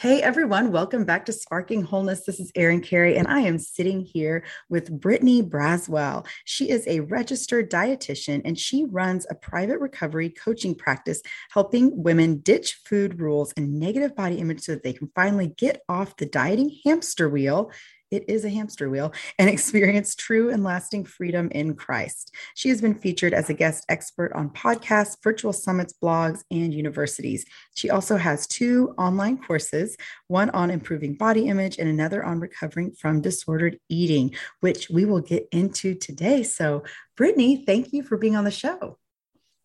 [0.00, 2.24] Hey everyone, welcome back to Sparking Wholeness.
[2.24, 6.26] This is Erin Carey, and I am sitting here with Brittany Braswell.
[6.46, 12.38] She is a registered dietitian and she runs a private recovery coaching practice, helping women
[12.38, 16.24] ditch food rules and negative body image so that they can finally get off the
[16.24, 17.70] dieting hamster wheel
[18.10, 22.34] it is a hamster wheel and experience true and lasting freedom in Christ.
[22.54, 27.44] She has been featured as a guest expert on podcasts, virtual summits, blogs, and universities.
[27.74, 29.96] She also has two online courses
[30.28, 35.20] one on improving body image and another on recovering from disordered eating, which we will
[35.20, 36.42] get into today.
[36.42, 36.84] So,
[37.16, 38.98] Brittany, thank you for being on the show.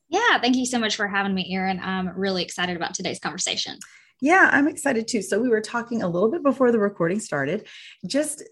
[0.10, 1.80] Yeah, thank you so much for having me, Erin.
[1.80, 3.80] I'm really excited about today's conversation.
[4.22, 5.22] Yeah, I'm excited too.
[5.22, 7.68] So we were talking a little bit before the recording started
[8.06, 8.44] just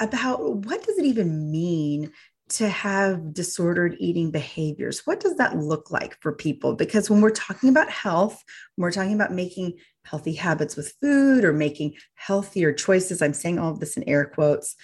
[0.00, 2.12] about what does it even mean
[2.48, 5.06] to have disordered eating behaviors.
[5.06, 6.74] What does that look like for people?
[6.74, 8.42] Because when we're talking about health,
[8.76, 13.58] when we're talking about making healthy habits with food or making healthier choices, I'm saying
[13.58, 14.76] all of this in air quotes,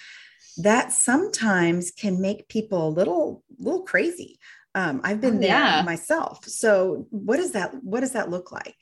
[0.57, 4.39] that sometimes can make people a little little crazy.
[4.73, 5.81] Um, I've been oh, there yeah.
[5.83, 6.45] myself.
[6.45, 8.75] So what does that what does that look like?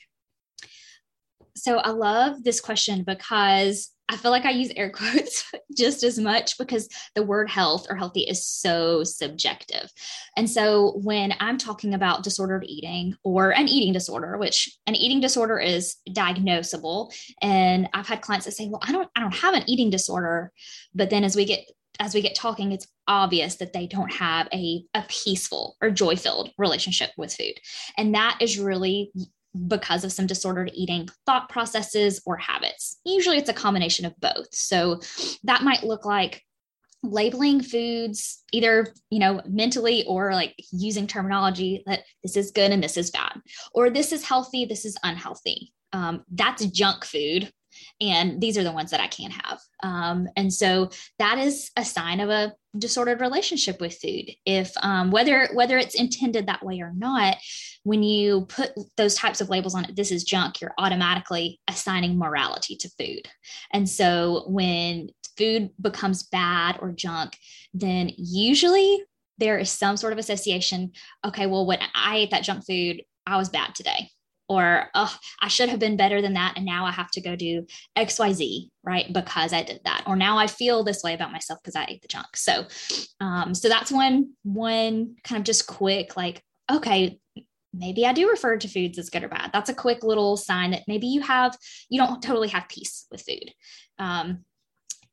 [1.58, 6.18] So I love this question because I feel like I use air quotes just as
[6.18, 9.92] much because the word health or healthy is so subjective.
[10.36, 15.20] And so when I'm talking about disordered eating or an eating disorder, which an eating
[15.20, 19.54] disorder is diagnosable, and I've had clients that say, "Well, I don't I don't have
[19.54, 20.52] an eating disorder."
[20.96, 21.66] But then as we get
[22.00, 26.16] as we get talking, it's obvious that they don't have a, a peaceful or joy
[26.16, 27.54] filled relationship with food.
[27.98, 29.12] And that is really
[29.68, 33.00] because of some disordered eating thought processes or habits.
[33.06, 34.54] Usually it's a combination of both.
[34.54, 35.00] So
[35.44, 36.44] that might look like
[37.04, 42.84] labeling foods either you know mentally or like using terminology that this is good and
[42.84, 43.40] this is bad
[43.74, 47.52] or this is healthy this is unhealthy um, that's junk food
[48.00, 49.60] and these are the ones that I can't have.
[49.84, 50.90] Um, and so
[51.20, 54.32] that is a sign of a disordered relationship with food.
[54.46, 57.38] If um, whether whether it's intended that way or not,
[57.84, 60.62] when you put those types of labels on it, this is junk.
[60.62, 63.28] You're automatically assigning morality to food.
[63.72, 67.38] And so when food becomes bad or junk,
[67.74, 69.04] then usually
[69.38, 70.92] there is some sort of association.
[71.26, 74.10] Okay, well, when I ate that junk food, I was bad today
[74.50, 77.36] or oh i should have been better than that and now i have to go
[77.36, 77.66] do
[77.98, 79.12] xyz right?
[79.12, 80.04] Because i did that.
[80.08, 82.36] Or now i feel this way about myself because i ate the junk.
[82.36, 82.66] So
[83.20, 86.42] um, so that's one one kind of just quick like
[86.72, 87.20] okay
[87.74, 89.52] maybe i do refer to foods as good or bad.
[89.54, 91.58] That's a quick little sign that maybe you have
[91.90, 93.52] you don't totally have peace with food.
[94.00, 94.46] Um,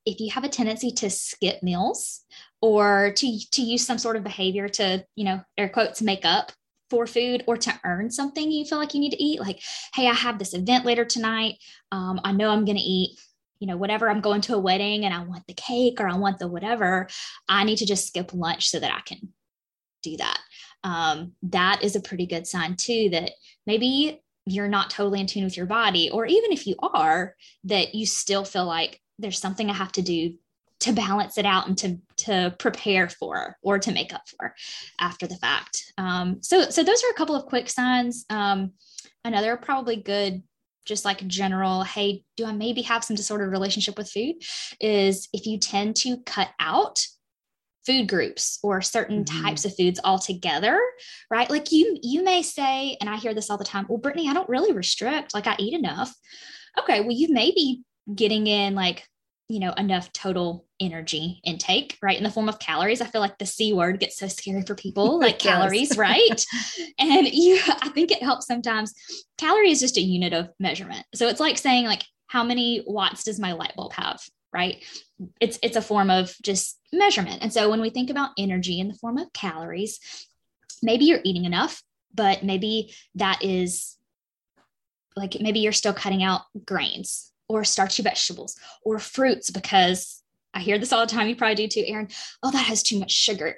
[0.07, 2.21] if you have a tendency to skip meals
[2.61, 6.53] or to to use some sort of behavior to you know air quotes make up
[6.95, 9.61] for food or to earn something you feel like you need to eat like
[9.95, 11.57] hey i have this event later tonight.
[11.91, 13.19] Um, i know i'm going to eat
[13.59, 14.11] you know whatever.
[14.11, 17.09] I'm going to a wedding and i want the cake or i want the whatever.
[17.49, 19.33] I need to just skip lunch so that i can
[20.03, 20.39] do that.
[20.85, 23.33] Um, that is a pretty good sign too that
[23.67, 27.35] maybe you're not totally in tune with your body or even if you are
[27.65, 30.35] that you still feel like there's something i have to do
[30.85, 34.55] to balance it out and to to prepare for or to make up for
[35.01, 35.93] after the fact.
[35.97, 38.27] Um, so so those are a couple of quick signs.
[38.29, 38.73] Um,
[39.25, 40.43] another probably good
[40.85, 44.35] just like general hey do i maybe have some disordered relationship with food
[44.83, 47.07] is if you tend to cut out
[47.87, 49.45] food groups or certain mm-hmm.
[49.45, 50.79] types of foods altogether
[51.31, 54.29] right like you you may say and i hear this all the time well brittany
[54.29, 56.15] i don't really restrict like i eat enough
[56.79, 57.83] okay well you may be
[58.15, 59.09] getting in like
[59.49, 63.01] you know enough total energy intake right in the form of calories.
[63.01, 66.45] I feel like the c word gets so scary for people like calories right?
[66.99, 68.95] And you i think it helps sometimes.
[69.39, 71.05] Calorie is just a unit of measurement.
[71.15, 74.21] So it's like saying like how many watts does my light bulb have
[74.53, 74.85] right?
[75.41, 77.43] It's it's a form of just measurement.
[77.43, 79.99] And so when we think about energy in the form of calories
[80.85, 81.83] maybe you're eating enough
[82.15, 83.97] but maybe that is
[85.17, 90.23] like maybe you're still cutting out grains or starchy vegetables or fruits because
[90.55, 91.29] I hear this all the time.
[91.29, 92.09] You probably do too, Erin.
[92.43, 93.57] Oh, that has too much sugar,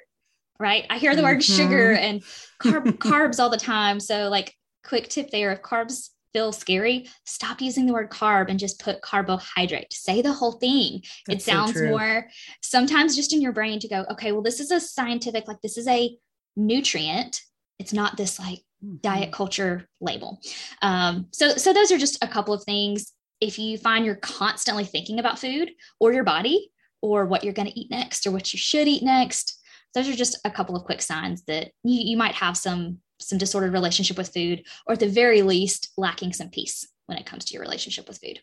[0.59, 0.85] right?
[0.89, 1.35] I hear the mm-hmm.
[1.35, 2.23] word sugar and
[2.61, 3.99] carb, carbs all the time.
[3.99, 8.59] So, like, quick tip there if carbs feel scary, stop using the word carb and
[8.59, 9.93] just put carbohydrate.
[9.93, 11.01] Say the whole thing.
[11.27, 12.27] That's it sounds so more
[12.61, 15.77] sometimes just in your brain to go, okay, well, this is a scientific, like, this
[15.77, 16.17] is a
[16.55, 17.41] nutrient.
[17.79, 18.59] It's not this like
[19.01, 19.31] diet mm-hmm.
[19.31, 20.39] culture label.
[20.81, 24.85] Um, so, so those are just a couple of things if you find you're constantly
[24.85, 28.53] thinking about food or your body or what you're going to eat next or what
[28.53, 29.61] you should eat next,
[29.93, 33.39] those are just a couple of quick signs that you, you might have some some
[33.39, 37.45] disordered relationship with food or at the very least lacking some peace when it comes
[37.45, 38.39] to your relationship with food.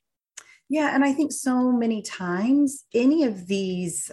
[0.69, 0.95] Yeah.
[0.95, 4.11] And I think so many times any of these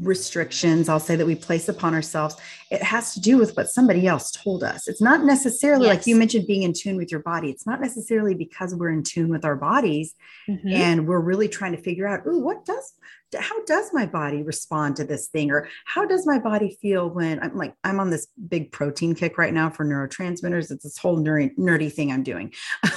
[0.00, 2.36] restrictions i'll say that we place upon ourselves
[2.70, 5.96] it has to do with what somebody else told us it's not necessarily yes.
[5.96, 9.02] like you mentioned being in tune with your body it's not necessarily because we're in
[9.02, 10.14] tune with our bodies
[10.48, 10.68] mm-hmm.
[10.68, 12.94] and we're really trying to figure out oh what does
[13.38, 15.50] how does my body respond to this thing?
[15.50, 19.38] Or how does my body feel when i'm like i'm on this big protein kick
[19.38, 20.70] right now for neurotransmitters?
[20.70, 22.52] It's this whole nerdy, nerdy thing i'm doing.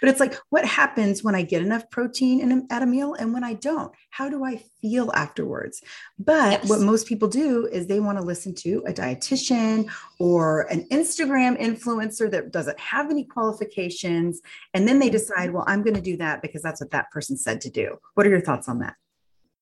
[0.00, 3.14] But it's like what happens when i get enough protein in a, at a meal
[3.14, 3.92] and when i don't?
[4.10, 5.82] How do i feel afterwards?
[6.18, 6.68] But yes.
[6.68, 11.60] what most people do is they want to listen to a dietitian or an instagram
[11.60, 14.40] influencer that doesn't have any qualifications
[14.74, 15.12] and then they mm-hmm.
[15.12, 17.96] decide well i'm going to do that because that's what that person said to do.
[18.14, 18.94] What are your thoughts on that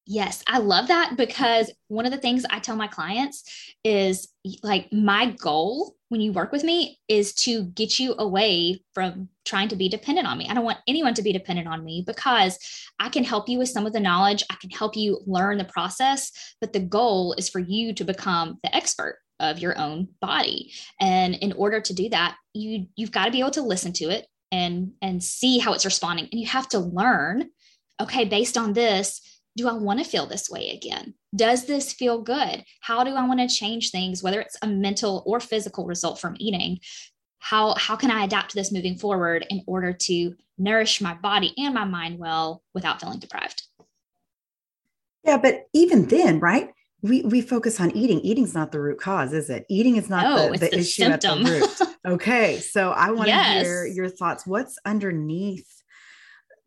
[0.09, 3.43] Yes, I love that because one of the things I tell my clients
[3.83, 4.29] is
[4.63, 9.67] like my goal when you work with me is to get you away from trying
[9.69, 10.47] to be dependent on me.
[10.49, 12.57] I don't want anyone to be dependent on me because
[13.01, 15.65] I can help you with some of the knowledge, I can help you learn the
[15.65, 16.31] process,
[16.61, 20.73] but the goal is for you to become the expert of your own body.
[21.01, 24.05] And in order to do that, you you've got to be able to listen to
[24.11, 27.51] it and and see how it's responding and you have to learn
[28.01, 29.21] okay, based on this,
[29.57, 31.15] do I want to feel this way again?
[31.35, 32.63] Does this feel good?
[32.81, 36.37] How do I want to change things, whether it's a mental or physical result from
[36.39, 36.79] eating?
[37.39, 41.55] How, how can I adapt to this moving forward in order to nourish my body
[41.59, 43.63] and my mind well without feeling deprived?
[45.25, 46.71] Yeah, but even then, right?
[47.03, 48.21] We, we focus on eating.
[48.21, 49.65] Eating's not the root cause, is it?
[49.69, 51.41] Eating is not no, the, the, the, issue symptom.
[51.41, 51.93] at the root.
[52.07, 53.67] Okay, so I want to yes.
[53.67, 54.47] hear your thoughts.
[54.47, 55.83] What's underneath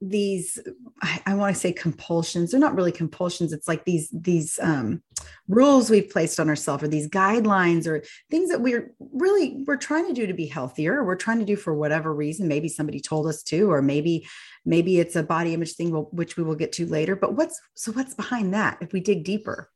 [0.02, 0.58] these
[1.02, 5.04] i, I want to say compulsions they're not really compulsions it's like these these um,
[5.50, 10.08] rules we've placed on ourselves or these guidelines or things that we're really we're trying
[10.08, 13.28] to do to be healthier we're trying to do for whatever reason maybe somebody told
[13.28, 14.26] us to or maybe
[14.66, 17.92] maybe it's a body image thing which we will get to later but what's so
[17.92, 19.70] what's behind that if we dig deeper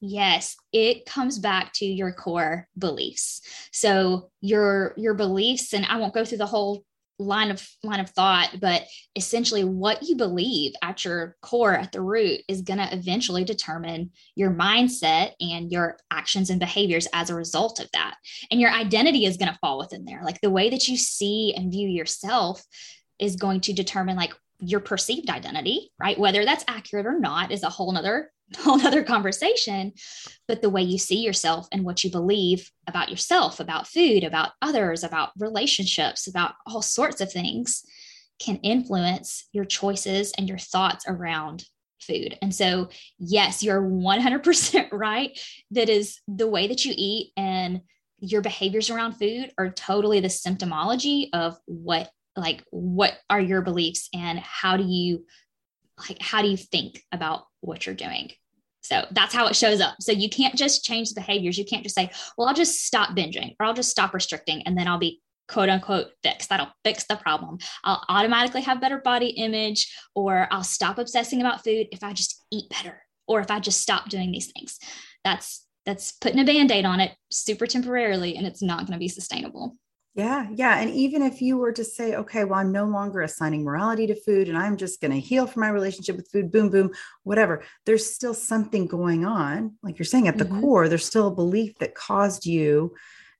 [0.00, 3.42] Yes, it comes back to your core beliefs.
[3.72, 6.84] So your your beliefs and I won't go through the whole
[7.18, 8.84] line of line of thought but
[9.16, 14.10] essentially what you believe at your core at the root is going to eventually determine
[14.36, 18.14] your mindset and your actions and behaviors as a result of that.
[18.50, 20.22] And your identity is going to fall within there.
[20.24, 22.62] Like the way that you see and view yourself
[23.18, 26.18] is going to determine like your perceived identity right?
[26.18, 29.92] Whether that's accurate or not is a whole nother whole other conversation
[30.46, 34.52] but the way you see yourself and what you believe about yourself about food about
[34.62, 37.84] others about relationships about all sorts of things
[38.38, 41.64] can influence your choices and your thoughts around
[42.00, 42.38] food.
[42.40, 45.38] And so yes you're 100% right.
[45.70, 47.82] That is the way that you eat and
[48.20, 54.08] your behaviors around food are totally the symptomology of what like what are your beliefs
[54.14, 55.24] and how do you
[56.08, 58.30] like how do you think about what you're doing
[58.88, 59.96] so that's how it shows up.
[60.00, 61.58] So you can't just change the behaviors.
[61.58, 64.78] You can't just say, well, I'll just stop binging or I'll just stop restricting and
[64.78, 66.48] then I'll be quote unquote fixed.
[66.48, 67.58] That'll fix the problem.
[67.84, 72.42] I'll automatically have better body image or I'll stop obsessing about food if I just
[72.50, 74.78] eat better or if I just stop doing these things.
[75.22, 79.08] That's that's putting a band-aid on it super temporarily and it's not going to be
[79.08, 79.76] sustainable.
[80.14, 80.80] Yeah, yeah.
[80.80, 84.20] And even if you were to say, okay, well, I'm no longer assigning morality to
[84.20, 86.90] food and I'm just going to heal from my relationship with food, boom, boom,
[87.22, 89.76] whatever, there's still something going on.
[89.82, 90.60] Like you're saying, at the mm-hmm.
[90.60, 92.96] core, there's still a belief that caused you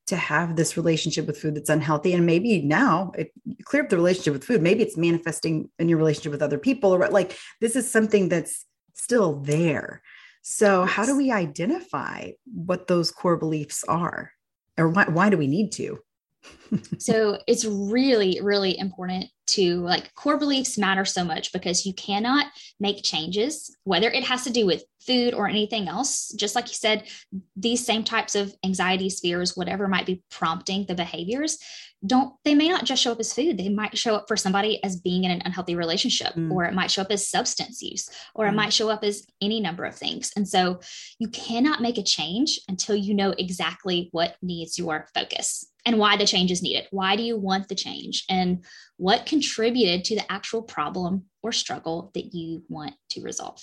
[0.08, 2.14] to have this relationship with food that's unhealthy.
[2.14, 3.30] And maybe now it
[3.64, 4.62] clear up the relationship with food.
[4.62, 8.64] Maybe it's manifesting in your relationship with other people, or like this is something that's
[8.94, 10.02] still there.
[10.42, 14.32] So, how do we identify what those core beliefs are?
[14.78, 15.98] Or why, why do we need to?
[16.98, 22.46] So it's really really important to like core beliefs matter so much because you cannot
[22.78, 26.74] make changes whether it has to do with food or anything else just like you
[26.74, 27.04] said
[27.56, 31.58] these same types of anxiety fears whatever might be prompting the behaviors
[32.06, 34.82] don't they may not just show up as food they might show up for somebody
[34.84, 36.50] as being in an unhealthy relationship mm.
[36.52, 38.50] or it might show up as substance use or mm.
[38.50, 40.78] it might show up as any number of things and so
[41.18, 46.16] you cannot make a change until you know exactly what needs your focus and why
[46.16, 48.64] the change is needed why do you want the change and
[48.96, 53.62] what contributed to the actual problem or struggle that you want to resolve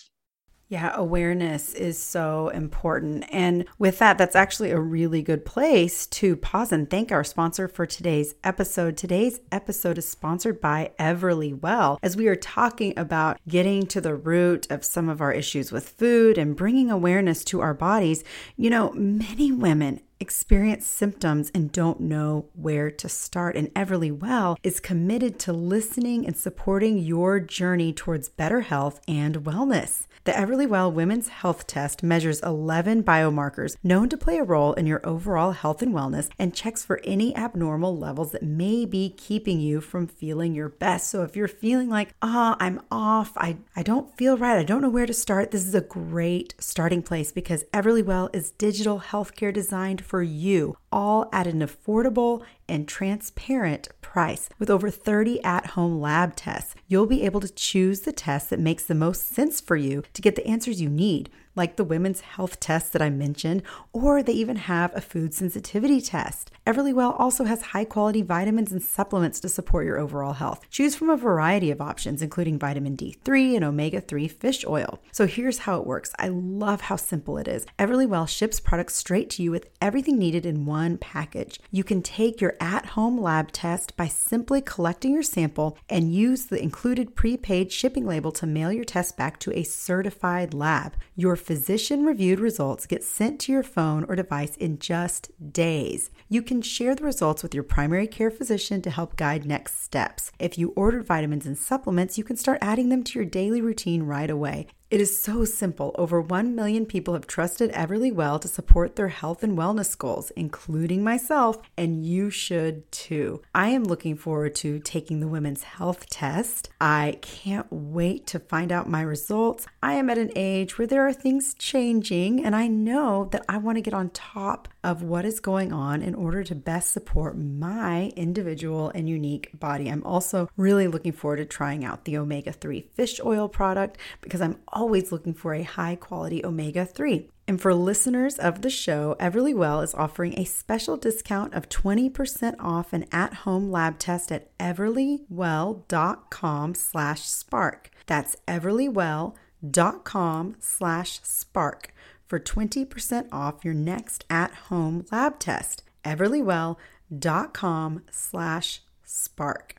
[0.67, 3.25] Yeah, awareness is so important.
[3.31, 7.67] And with that, that's actually a really good place to pause and thank our sponsor
[7.67, 8.97] for today's episode.
[8.97, 11.99] Today's episode is sponsored by Everlywell.
[12.01, 15.89] As we are talking about getting to the root of some of our issues with
[15.89, 18.23] food and bringing awareness to our bodies,
[18.57, 23.55] you know, many women experience symptoms and don't know where to start.
[23.55, 30.07] And Everlywell is committed to listening and supporting your journey towards better health and wellness.
[30.25, 35.05] The Everlywell Women's Health Test measures 11 biomarkers known to play a role in your
[35.07, 39.81] overall health and wellness and checks for any abnormal levels that may be keeping you
[39.81, 41.11] from feeling your best.
[41.11, 44.63] So if you're feeling like, ah, oh, I'm off, I, I don't feel right, I
[44.63, 49.01] don't know where to start, this is a great starting place because Everlywell is digital
[49.01, 54.49] healthcare designed for you, all at an affordable and transparent price.
[54.59, 58.59] With over 30 at home lab tests, you'll be able to choose the test that
[58.59, 62.21] makes the most sense for you to get the answers you need like the women's
[62.21, 66.51] health test that I mentioned, or they even have a food sensitivity test.
[66.67, 70.61] Everlywell also has high quality vitamins and supplements to support your overall health.
[70.69, 74.99] Choose from a variety of options, including vitamin D3 and omega 3 fish oil.
[75.11, 77.65] So here's how it works I love how simple it is.
[77.77, 81.59] Everlywell ships products straight to you with everything needed in one package.
[81.71, 86.45] You can take your at home lab test by simply collecting your sample and use
[86.45, 90.95] the included prepaid shipping label to mail your test back to a certified lab.
[91.15, 96.09] Your physician reviewed results get sent to your phone or device in just days.
[96.27, 100.31] You can share the results with your primary care physician to help guide next steps.
[100.39, 104.03] If you ordered vitamins and supplements, you can start adding them to your daily routine
[104.03, 104.65] right away.
[104.95, 105.93] It is so simple.
[105.97, 111.03] Over 1 million people have trusted Everlywell to support their health and wellness goals, including
[111.03, 113.41] myself, and you should too.
[113.53, 116.69] I am looking forward to taking the women's health test.
[116.79, 119.67] I can't wait to find out my results.
[119.83, 123.57] I am at an age where there are things changing, and I know that I
[123.57, 127.37] want to get on top of what is going on in order to best support
[127.37, 129.89] my individual and unique body.
[129.89, 134.39] I'm also really looking forward to trying out the omega 3 fish oil product because
[134.39, 137.29] I'm always looking for a high quality omega 3.
[137.47, 142.93] And for listeners of the show, Everlywell is offering a special discount of 20% off
[142.93, 147.91] an at-home lab test at everlywell.com slash spark.
[148.07, 151.93] That's everlywell.com slash spark
[152.27, 155.83] for 20% off your next at-home lab test.
[156.03, 159.75] everlywell.com slash spark.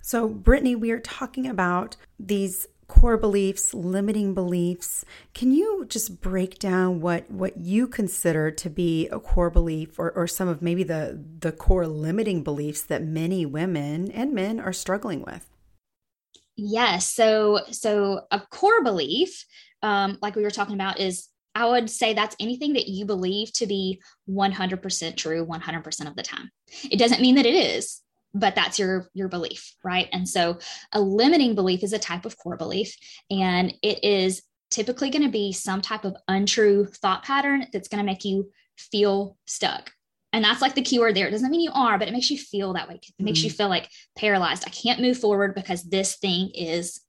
[0.00, 5.02] So, Brittany, we are talking about these core beliefs, limiting beliefs.
[5.32, 10.10] Can you just break down what what you consider to be a core belief or,
[10.10, 14.74] or some of maybe the the core limiting beliefs that many women and men are
[14.74, 15.48] struggling with?
[16.54, 17.10] Yes.
[17.10, 19.46] So so a core belief,
[19.82, 23.54] um, like we were talking about, is I would say that's anything that you believe
[23.54, 26.50] to be 100% true 100% of the time.
[26.90, 28.02] It doesn't mean that it is,
[28.34, 30.08] but that's your your belief right?
[30.12, 30.58] And so
[30.92, 32.96] a limiting belief is a type of core belief
[33.30, 37.98] and it is typically going to be some type of untrue thought pattern that's going
[37.98, 39.90] to make you feel stuck.
[40.32, 41.28] And that's like the keyword there.
[41.28, 42.94] It doesn't mean you are but it makes you feel that way.
[42.94, 43.44] It makes mm-hmm.
[43.44, 44.64] you feel like paralyzed.
[44.66, 47.00] I can't move forward because this thing is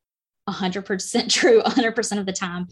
[0.50, 2.68] 100% true 100% of the time.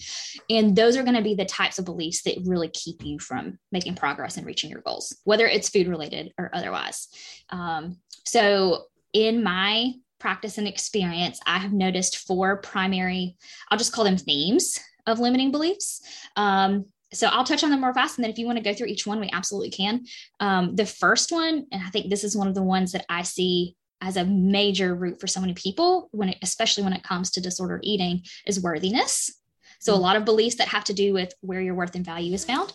[0.50, 3.58] And those are going to be the types of beliefs that really keep you from
[3.72, 7.08] making progress and reaching your goals, whether it's food related or otherwise.
[7.50, 13.36] Um, so, in my practice and experience, I have noticed four primary,
[13.70, 16.02] I'll just call them themes of limiting beliefs.
[16.38, 18.18] Um, so I'll touch on them more fast.
[18.18, 20.06] And then if you want to go through each one, we absolutely can.
[20.40, 23.24] Um, the first one, and I think this is one of the ones that I
[23.24, 27.32] see as a major root for so many people when it, especially when it comes
[27.32, 29.32] to disordered eating is worthiness.
[29.80, 30.04] So a mm-hmm.
[30.04, 32.74] lot of beliefs that have to do with where your worth and value is found.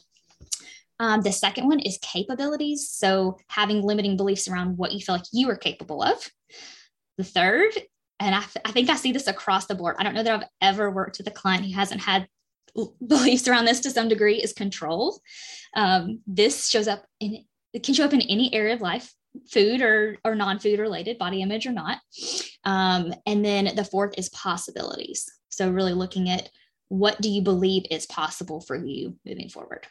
[0.98, 2.88] Um, the second one is capabilities.
[2.88, 6.30] So having limiting beliefs around what you feel like you are capable of.
[7.18, 7.72] The third
[8.18, 9.96] and I, th- I think i see this across the board.
[9.98, 12.28] I don't know that i've ever worked with a client who hasn't had
[13.06, 15.20] beliefs around this to some degree is control.
[15.74, 19.12] Um, this shows up in it can show up in any area of life
[19.50, 21.98] food or or non-food related body image or not.
[22.64, 25.26] Um, and then the fourth is possibilities.
[25.48, 26.50] So really looking at
[26.88, 29.86] what do you believe is possible for you moving forward.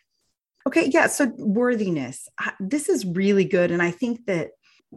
[0.68, 2.28] Okay yeah so worthiness.
[2.60, 4.50] This is really good and i think that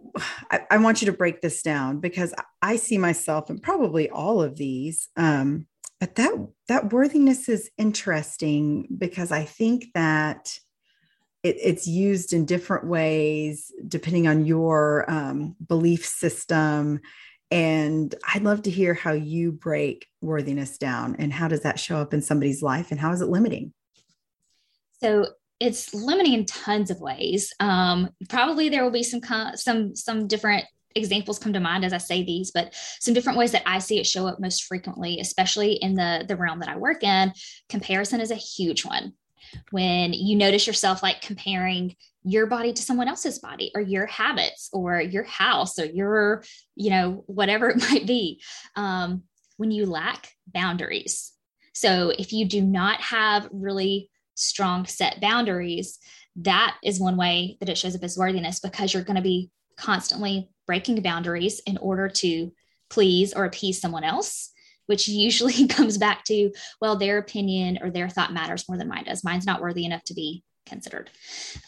[0.51, 4.43] I, I want you to break this down because i see myself and probably all
[4.43, 5.67] of these um,
[6.01, 6.33] but that
[6.69, 10.59] that worthiness is interesting because i think that
[11.43, 17.01] it, it's used in different ways depending on your um, belief system
[17.51, 21.97] And I'd love to hear how you break worthiness down and how does that show
[21.97, 23.73] up in somebody's life and how is it limiting?
[25.01, 25.29] So
[25.61, 27.53] it's limiting in tons of ways.
[27.59, 29.21] Um, probably there will be some
[29.55, 33.53] some some different examples come to mind as I say these, but some different ways
[33.53, 36.77] that I see it show up most frequently, especially in the the realm that I
[36.77, 37.33] work in.
[37.69, 39.15] Comparison is a huge one.
[39.71, 44.69] When you notice yourself like comparing your body to someone else's body or your habits
[44.73, 48.43] or your house or your, you know, whatever it might be,
[48.77, 49.23] um,
[49.57, 51.33] when you lack boundaries.
[51.75, 55.99] So if you do not have really strong set boundaries,
[56.37, 59.51] that is one way that it shows up as worthiness because you're going to be
[59.77, 62.53] constantly breaking boundaries in order to
[62.91, 64.51] please or appease someone else,
[64.89, 69.05] which usually comes back to, well, their opinion or their thought matters more than mine
[69.05, 69.23] does.
[69.23, 71.11] Mine's not worthy enough to be considered.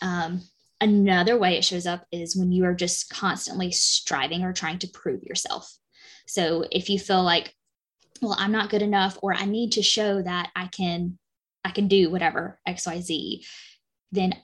[0.02, 0.42] Um,
[0.80, 4.88] another way it shows up is when you are just constantly striving or trying to
[4.88, 5.70] prove yourself.
[6.26, 7.54] So if you feel like,
[8.22, 11.18] well, I'm not good enough, or I need to show that I can,
[11.64, 13.44] I can do whatever X, Y, Z,
[14.12, 14.34] then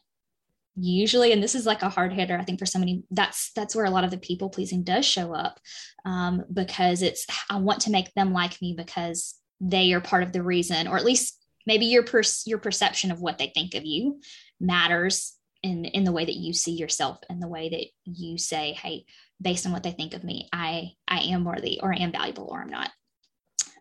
[0.76, 3.86] usually and this is like a hard hitter i think for somebody that's that's where
[3.86, 5.58] a lot of the people pleasing does show up
[6.04, 10.32] um, because it's i want to make them like me because they are part of
[10.32, 13.84] the reason or at least maybe your per- your perception of what they think of
[13.84, 14.20] you
[14.60, 18.72] matters in in the way that you see yourself and the way that you say
[18.72, 19.04] hey
[19.40, 22.48] based on what they think of me i i am worthy or i am valuable
[22.50, 22.90] or i'm not.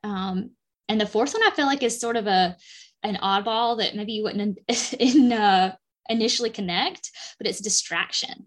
[0.04, 0.52] Um,
[0.88, 2.56] and the fourth one i feel like is sort of a
[3.04, 4.60] an oddball that maybe you wouldn't
[5.00, 5.76] in uh,
[6.10, 8.46] initially connect, but it's distraction.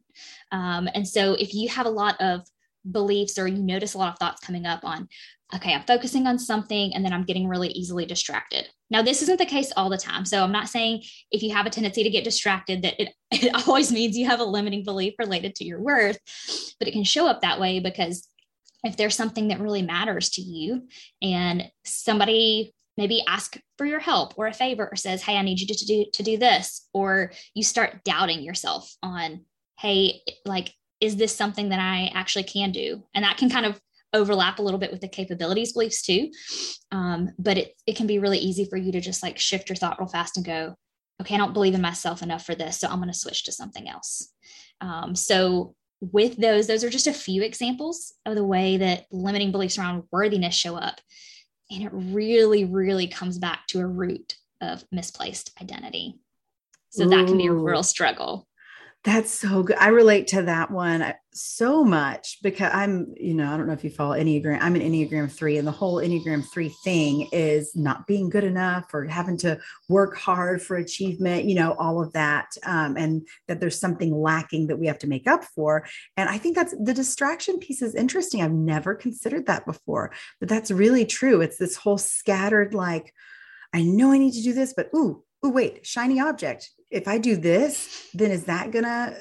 [0.53, 2.43] Um, and so if you have a lot of
[2.91, 5.09] beliefs or you notice a lot of thoughts coming up on,
[5.55, 8.69] okay, I'm focusing on something and then I'm getting really easily distracted.
[8.91, 10.25] Now, this isn't the case all the time.
[10.25, 13.67] So I'm not saying if you have a tendency to get distracted that it, it
[13.67, 16.19] always means you have a limiting belief related to your worth,
[16.79, 18.29] but it can show up that way because
[18.85, 20.87] if there's something that really matters to you
[21.21, 25.59] and somebody maybe ask for your help or a favor or says hey i need
[25.61, 29.41] you to, do to do this or you start doubting yourself on
[29.79, 33.03] hey like is this something that i actually can do?
[33.15, 33.81] And that can kind of
[34.13, 36.31] overlap a little bit with the capabilities beliefs too.
[36.91, 39.77] Um, but it, it can be really easy for you to just like shift your
[39.77, 40.75] thought real fast and go
[41.21, 43.53] okay i don't believe in myself enough for this so i'm going to switch to
[43.53, 44.33] something else.
[44.81, 49.51] Um, so with those those are just a few examples of the way that limiting
[49.51, 51.01] beliefs around worthiness show up
[51.71, 56.19] and it really, really comes back to a root of misplaced identity.
[56.91, 57.11] So Ooh.
[57.11, 58.48] that can be a real struggle.
[59.05, 59.77] That's so good.
[59.79, 63.73] I relate to that one uh, so much because I'm, you know, I don't know
[63.73, 64.59] if you follow Enneagram.
[64.61, 68.93] I'm an Enneagram three, and the whole Enneagram three thing is not being good enough
[68.93, 72.49] or having to work hard for achievement, you know, all of that.
[72.67, 75.87] Um, and that there's something lacking that we have to make up for.
[76.17, 78.43] And I think that's the distraction piece is interesting.
[78.43, 81.41] I've never considered that before, but that's really true.
[81.41, 83.15] It's this whole scattered, like,
[83.73, 86.71] I know I need to do this, but ooh, oh wait shiny object.
[86.91, 89.17] If i do this then is that gonna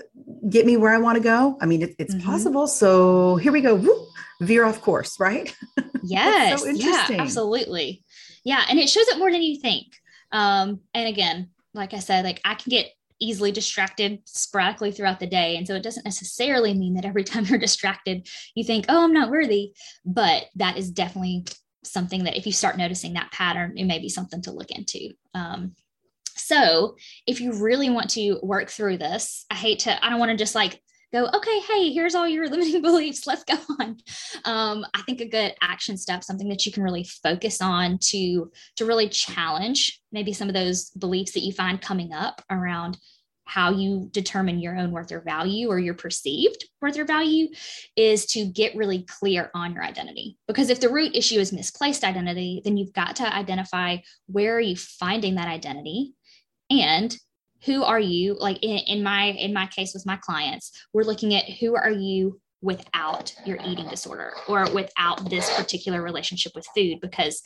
[0.50, 1.58] get me where i want to go?
[1.62, 2.26] I mean it, it's mm-hmm.
[2.26, 2.68] possible.
[2.68, 3.76] So here we go.
[3.76, 4.08] Woo,
[4.42, 5.56] veer off course right?
[6.04, 8.04] Yes so yeah absolutely.
[8.44, 9.88] Yeah and it shows up more than you think.
[10.32, 12.88] Um and again like i said like i can get
[13.20, 15.58] easily distracted sporadically throughout the day.
[15.58, 19.14] And so it doesn't necessarily mean that every time you're distracted you think oh i'm
[19.14, 19.74] not worthy.
[20.06, 21.46] But that is definitely
[21.84, 25.10] something that if you start noticing that pattern it may be something to look into.
[25.34, 25.76] Um,
[26.38, 26.96] so
[27.26, 30.38] if you really want to work through this, I hate to, I don't want to
[30.38, 30.82] just like
[31.14, 33.28] go, okay, hey, here's all your limiting beliefs.
[33.28, 33.98] Let's go on.
[34.46, 38.52] Um, I think a good action step, something that you can really focus on to
[38.78, 42.98] to really challenge maybe some of those beliefs that you find coming up around
[43.48, 47.48] how you determine your own worth or value or your perceived worth or value
[47.96, 52.04] is to get really clear on your identity because if the root issue is misplaced
[52.04, 53.96] identity then you've got to identify
[54.28, 56.14] where are you finding that identity
[56.70, 57.18] and
[57.66, 61.34] who are you like in, in my in my case with my clients we're looking
[61.34, 67.00] at who are you without your eating disorder or without this particular relationship with food
[67.02, 67.44] because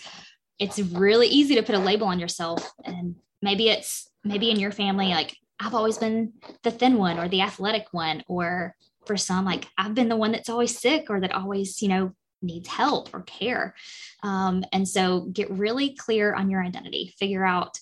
[0.60, 4.72] it's really easy to put a label on yourself and maybe it's maybe in your
[4.72, 9.46] family like i've always been the thin one or the athletic one or for some
[9.46, 13.10] like i've been the one that's always sick or that always you know needs help
[13.14, 13.76] or care.
[14.24, 17.78] Um, and so get really clear on your identity figure out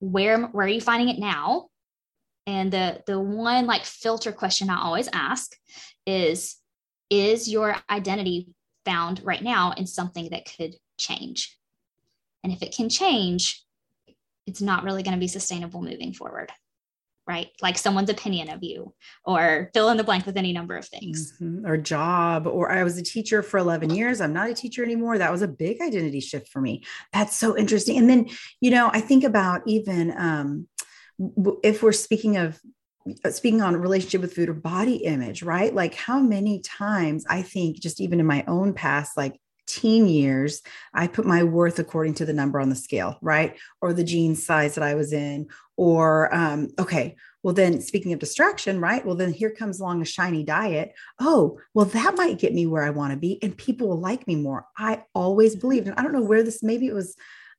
[0.00, 1.68] where where are you finding it now?
[2.46, 5.52] And the the one like filter question i always ask
[6.06, 6.56] is
[7.10, 8.48] is your identity
[8.84, 11.56] found right now in something that could change?
[12.44, 13.64] And if it can change
[14.46, 16.50] it's not really going to be sustainable moving forward
[17.28, 17.48] right?
[17.60, 21.34] Like someone's opinion of you, or fill in the blank with any number of things.
[21.40, 21.66] Mm-hmm.
[21.66, 24.22] Or job, or I was a teacher for 11 years.
[24.22, 25.18] I'm not a teacher anymore.
[25.18, 26.84] That was a big identity shift for me.
[27.12, 27.98] That's so interesting.
[27.98, 30.68] And then, you know, I think about even um,
[31.62, 32.58] if we're speaking of
[33.24, 35.74] uh, speaking on relationship with food or body image, right?
[35.74, 39.38] Like how many times I think just even in my own past, like
[39.68, 40.62] teen years,
[40.94, 43.56] I put my worth according to the number on the scale, right?
[43.80, 45.48] Or the jeans size that I was in.
[45.76, 49.04] Or, um, okay, well, then speaking of distraction, right?
[49.06, 50.92] Well, then here comes along a shiny diet.
[51.20, 54.26] Oh, well, that might get me where I want to be and people will like
[54.26, 54.66] me more.
[54.76, 57.14] I always believed, and I don't know where this, maybe it was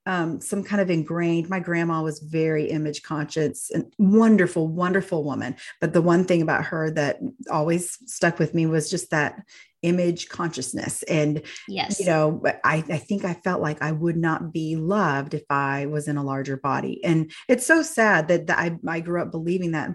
[0.05, 1.49] um, some kind of ingrained.
[1.49, 5.55] My grandma was very image conscious and wonderful, wonderful woman.
[5.79, 7.19] But the one thing about her that
[7.51, 9.43] always stuck with me was just that
[9.81, 11.03] image consciousness.
[11.03, 11.99] And yes.
[11.99, 15.85] you know I, I think i felt like i would not be loved if i
[15.85, 17.03] was in a larger body.
[17.03, 19.91] And it's so sad that, that I, I grew up believing that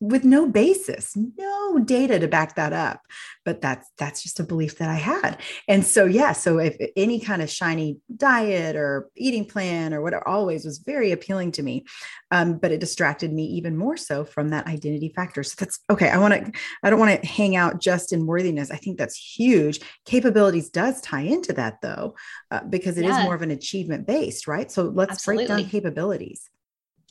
[0.00, 3.00] with no basis no data to back that up.
[3.44, 5.40] But that's that's just a belief that i had.
[5.68, 10.26] And so yeah so if any kind of shiny diet or eating plan or whatever
[10.26, 11.84] always was very appealing to me.
[12.30, 15.42] Um, but it distracted me even more so from that identity factor.
[15.42, 18.70] So that's okay i want to i don't want to hang out just in worthiness.
[18.70, 19.80] I think that's huge.
[20.04, 22.14] Capabilities does tie into that though,
[22.50, 23.18] uh, because it yeah.
[23.18, 24.70] is more of an achievement based, right?
[24.70, 25.46] So let's Absolutely.
[25.46, 26.48] break down capabilities.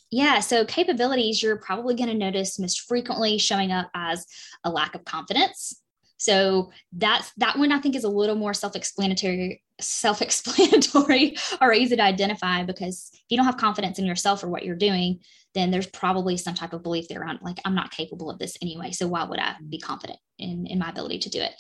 [0.10, 4.26] Yeah, so capabilities you're probably going to notice most frequently showing up as
[4.64, 5.82] a lack of confidence.
[6.18, 12.04] So that's that one I think is a little more self-explanatory, self-explanatory or easy to
[12.04, 15.20] identify because if you don't have confidence in yourself or what you're doing,
[15.54, 18.58] then there's probably some type of belief there around like I'm not capable of this
[18.62, 18.92] anyway.
[18.92, 21.54] So why would I be confident in, in my ability to do it?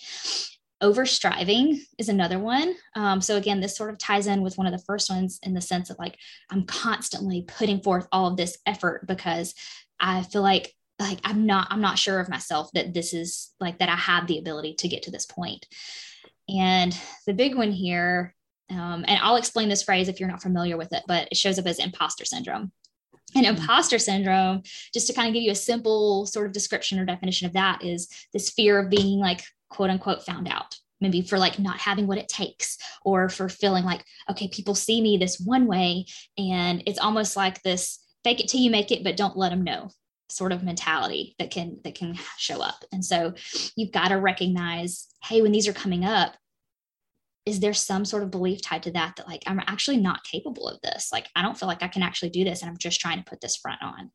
[0.81, 4.67] over striving is another one um, so again this sort of ties in with one
[4.67, 6.17] of the first ones in the sense of like
[6.51, 9.55] i'm constantly putting forth all of this effort because
[9.99, 13.79] i feel like like i'm not i'm not sure of myself that this is like
[13.79, 15.65] that i have the ability to get to this point.
[16.49, 18.33] And the big one here
[18.69, 21.59] um, and i'll explain this phrase if you're not familiar with it but it shows
[21.59, 22.71] up as imposter syndrome.
[23.35, 23.57] And mm-hmm.
[23.57, 27.45] imposter syndrome just to kind of give you a simple sort of description or definition
[27.45, 30.77] of that is this fear of being like quote unquote found out.
[31.01, 35.01] Maybe for like not having what it takes or for feeling like okay people see
[35.01, 36.05] me this one way
[36.37, 39.63] and it's almost like this fake it till you make it but don't let them
[39.63, 39.89] know
[40.29, 42.83] sort of mentality that can that can show up.
[42.91, 43.33] And so
[43.75, 46.35] you've got to recognize hey when these are coming up
[47.45, 50.67] is there some sort of belief tied to that that like i'm actually not capable
[50.67, 51.09] of this?
[51.11, 53.29] Like i don't feel like i can actually do this and i'm just trying to
[53.29, 54.11] put this front on.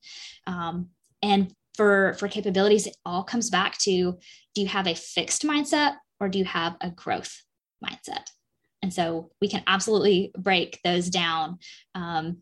[0.47, 0.89] Um,
[1.23, 4.19] and for for capabilities it all comes back to
[4.55, 7.43] do you have a fixed mindset or do you have a growth
[7.85, 8.27] mindset?
[8.83, 11.59] And so we can absolutely break those down.
[11.95, 12.39] Um,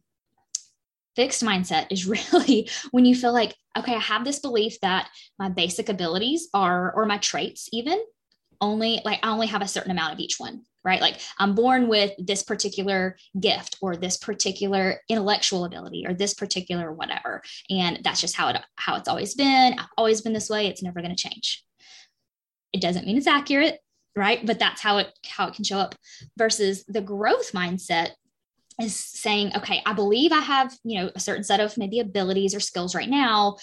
[1.16, 5.48] fixed mindset is really when you feel like okay i have this belief that my
[5.48, 7.98] basic abilities are or my traits even
[8.60, 11.00] only like i only have a certain amount of each one right?
[11.00, 16.92] Like I'm born with this particular gift or this particular intellectual ability or this particular
[16.92, 17.42] whatever.
[17.68, 19.78] And that's just how it how it's always been.
[19.78, 20.66] I've always been this way.
[20.66, 21.64] It's never going to change.
[22.72, 23.78] It doesn't mean it's accurate,
[24.16, 24.44] right?
[24.44, 25.94] But that's how it how it can show up
[26.36, 28.10] versus the growth mindset
[28.82, 32.54] is saying, okay, I believe I have, you know, a certain set of maybe abilities
[32.54, 33.56] or skills right now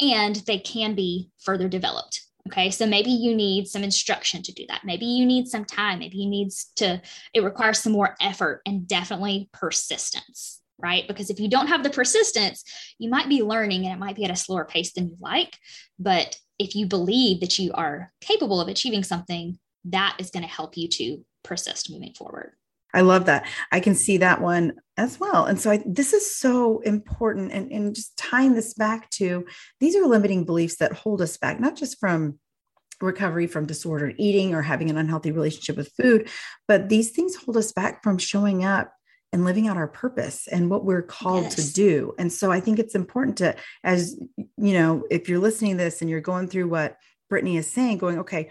[0.00, 2.70] and they can be further developed Okay.
[2.70, 4.80] So maybe you need some instruction to do that.
[4.82, 5.98] Maybe you need some time.
[5.98, 7.00] Maybe you need to,
[7.34, 11.06] it requires some more effort and definitely persistence, right?
[11.06, 12.64] Because if you don't have the persistence,
[12.98, 15.58] you might be learning and it might be at a slower pace than you like.
[15.98, 20.48] But if you believe that you are capable of achieving something, that is going to
[20.48, 22.52] help you to persist moving forward.
[22.94, 23.46] I love that.
[23.70, 25.44] I can see that one as well.
[25.44, 27.52] And so I, this is so important.
[27.52, 29.46] And, and just tying this back to
[29.80, 32.38] these are limiting beliefs that hold us back, not just from
[33.00, 36.28] recovery from disordered eating or having an unhealthy relationship with food,
[36.66, 38.92] but these things hold us back from showing up
[39.32, 41.54] and living out our purpose and what we're called yes.
[41.54, 42.14] to do.
[42.18, 46.00] And so I think it's important to, as you know, if you're listening to this
[46.00, 46.96] and you're going through what
[47.28, 48.48] Brittany is saying, going, okay,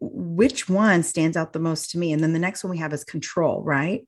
[0.00, 2.92] which one stands out the most to me and then the next one we have
[2.92, 4.06] is control right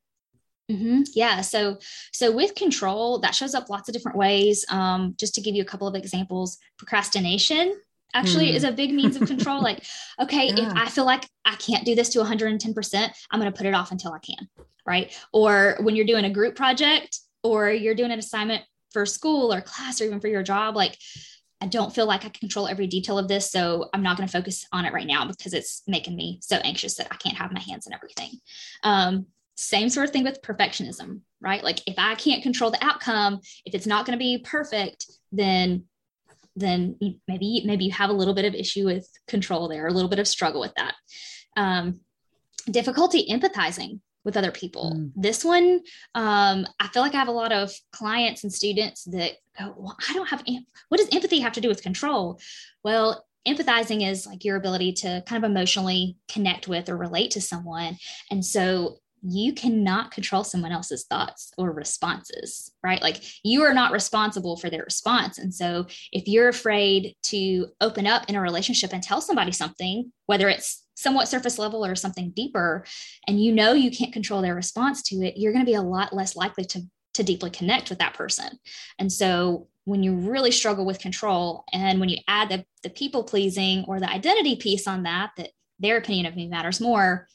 [0.71, 1.03] Mm-hmm.
[1.14, 1.41] Yeah.
[1.41, 1.79] So,
[2.12, 4.67] so with control, that shows up lots of different ways.
[4.69, 7.75] Um, just to give you a couple of examples, procrastination
[8.14, 8.55] actually mm.
[8.55, 9.62] is a big means of control.
[9.62, 9.85] like,
[10.21, 10.67] okay, yeah.
[10.67, 13.75] if I feel like I can't do this to 110%, I'm going to put it
[13.75, 14.49] off until I can.
[14.87, 15.19] Right.
[15.33, 19.61] Or when you're doing a group project or you're doing an assignment for school or
[19.61, 20.97] class or even for your job, like
[21.61, 23.51] I don't feel like I control every detail of this.
[23.51, 26.57] So I'm not going to focus on it right now because it's making me so
[26.57, 28.31] anxious that I can't have my hands in everything.
[28.85, 31.64] Um, same sort of thing with perfectionism, right?
[31.64, 35.85] Like if I can't control the outcome, if it's not going to be perfect, then
[36.55, 36.97] then
[37.29, 40.18] maybe maybe you have a little bit of issue with control there, a little bit
[40.18, 40.94] of struggle with that.
[41.57, 42.01] Um,
[42.71, 44.92] difficulty empathizing with other people.
[44.94, 45.12] Mm.
[45.16, 45.81] This one,
[46.14, 49.97] um, I feel like I have a lot of clients and students that go, "Well,
[50.09, 50.44] I don't have
[50.88, 52.40] what does empathy have to do with control?"
[52.85, 57.40] Well, empathizing is like your ability to kind of emotionally connect with or relate to
[57.40, 57.97] someone,
[58.31, 63.03] and so you cannot control someone else's thoughts or responses, right?
[63.03, 65.38] Like you are not responsible for their response.
[65.38, 70.12] And so if you're afraid to open up in a relationship and tell somebody something,
[70.27, 72.85] whether it's somewhat surface level or something deeper,
[73.27, 75.83] and you know you can't control their response to it, you're going to be a
[75.83, 76.83] lot less likely to,
[77.18, 78.59] to deeply connect with that person.
[78.98, 83.24] And so when you really struggle with control and when you add the, the people
[83.24, 87.28] pleasing or the identity piece on that, that their opinion of me matters more,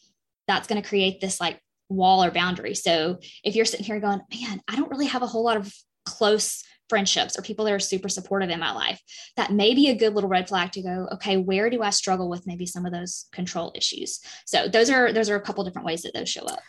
[0.48, 2.76] that's going to create this like wall or boundary.
[2.76, 5.74] So if you're sitting here going, man, I don't really have a whole lot of
[6.06, 9.02] close friendships or people that are super supportive in my life,
[9.36, 12.30] that may be a good little red flag to go, okay, where do I struggle
[12.30, 14.20] with maybe some of those control issues?
[14.46, 16.60] So those are those are a couple different ways that those show up.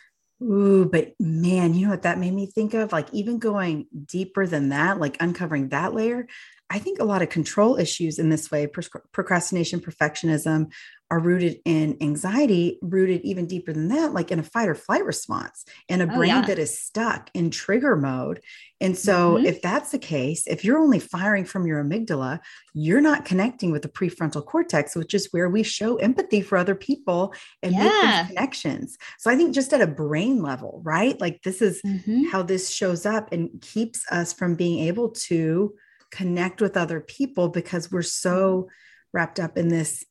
[0.45, 2.93] Ooh, but man, you know what that made me think of?
[2.93, 6.27] Like even going deeper than that, like uncovering that layer.
[6.69, 10.71] I think a lot of control issues in this way, procrastination, perfectionism,
[11.11, 15.05] are rooted in anxiety, rooted even deeper than that, like in a fight or flight
[15.05, 16.47] response, and a oh, brain yeah.
[16.47, 18.40] that is stuck in trigger mode.
[18.81, 19.47] And so, mm-hmm.
[19.47, 22.40] if that's the case, if you're only firing from your amygdala,
[22.73, 26.75] you're not connecting with the prefrontal cortex, which is where we show empathy for other
[26.75, 27.83] people and yeah.
[27.83, 28.99] make those connections.
[29.19, 31.21] So, I think just at a brain level, right?
[31.21, 32.25] Like, this is mm-hmm.
[32.25, 35.75] how this shows up and keeps us from being able to
[36.11, 38.69] connect with other people because we're so mm-hmm.
[39.12, 40.05] wrapped up in this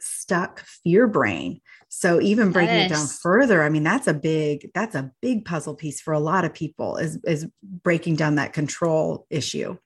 [0.00, 1.60] stuck fear brain.
[1.88, 2.90] So even breaking yes.
[2.90, 6.20] it down further, I mean, that's a big, that's a big puzzle piece for a
[6.20, 9.76] lot of people is, is breaking down that control issue.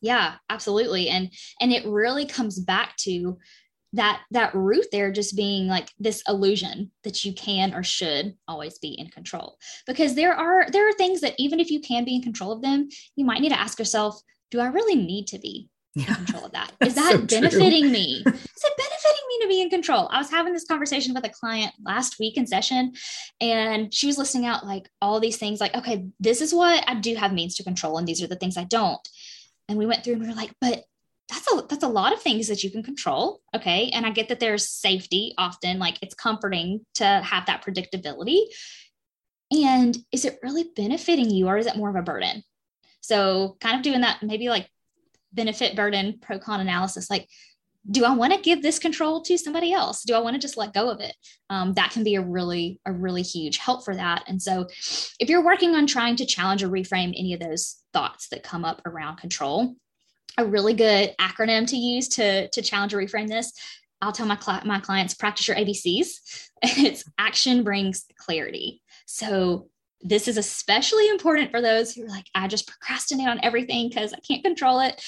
[0.00, 1.08] Yeah, absolutely.
[1.08, 3.38] And, and it really comes back to
[3.94, 8.78] that, that root there just being like this illusion that you can or should always
[8.78, 12.16] be in control because there are, there are things that even if you can be
[12.16, 15.38] in control of them, you might need to ask yourself, do I really need to
[15.38, 16.08] be yeah.
[16.08, 16.72] in control of that?
[16.80, 18.22] Is that so benefiting me?
[18.26, 18.93] Is it benefiting
[19.38, 20.08] me to be in control?
[20.10, 22.92] I was having this conversation with a client last week in session,
[23.40, 26.94] and she was listing out like all these things like, okay, this is what I
[26.94, 29.06] do have means to control, and these are the things I don't.
[29.68, 30.84] And we went through and we were like, but
[31.28, 34.28] that's a that's a lot of things that you can control okay and i get
[34.28, 38.40] that there's safety often like it's comforting to have that predictability
[39.50, 42.42] and is it really benefiting you or is it more of a burden
[43.00, 44.68] so kind of doing that maybe like
[45.32, 47.28] benefit burden pro con analysis like
[47.90, 50.02] do i want to give this control to somebody else?
[50.02, 51.14] Do i want to just let go of it?
[51.50, 54.24] Um, that can be a really a really huge help for that.
[54.26, 54.66] And so
[55.20, 58.64] if you're working on trying to challenge or reframe any of those thoughts that come
[58.64, 59.74] up around control
[60.36, 63.52] a really good acronym to use to to challenge or reframe this
[64.02, 68.80] i'll tell my, cl- my clients practice your abcs it's action brings clarity.
[69.06, 69.68] So
[70.00, 74.12] this is especially important for those who are like, I just procrastinate on everything because
[74.12, 75.02] I can't control it.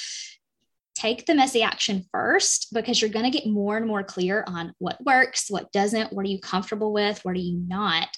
[0.96, 4.72] Take the messy action first because you're going to get more and more clear on
[4.78, 8.08] what works, what doesn't, what are you comfortable with, what are you not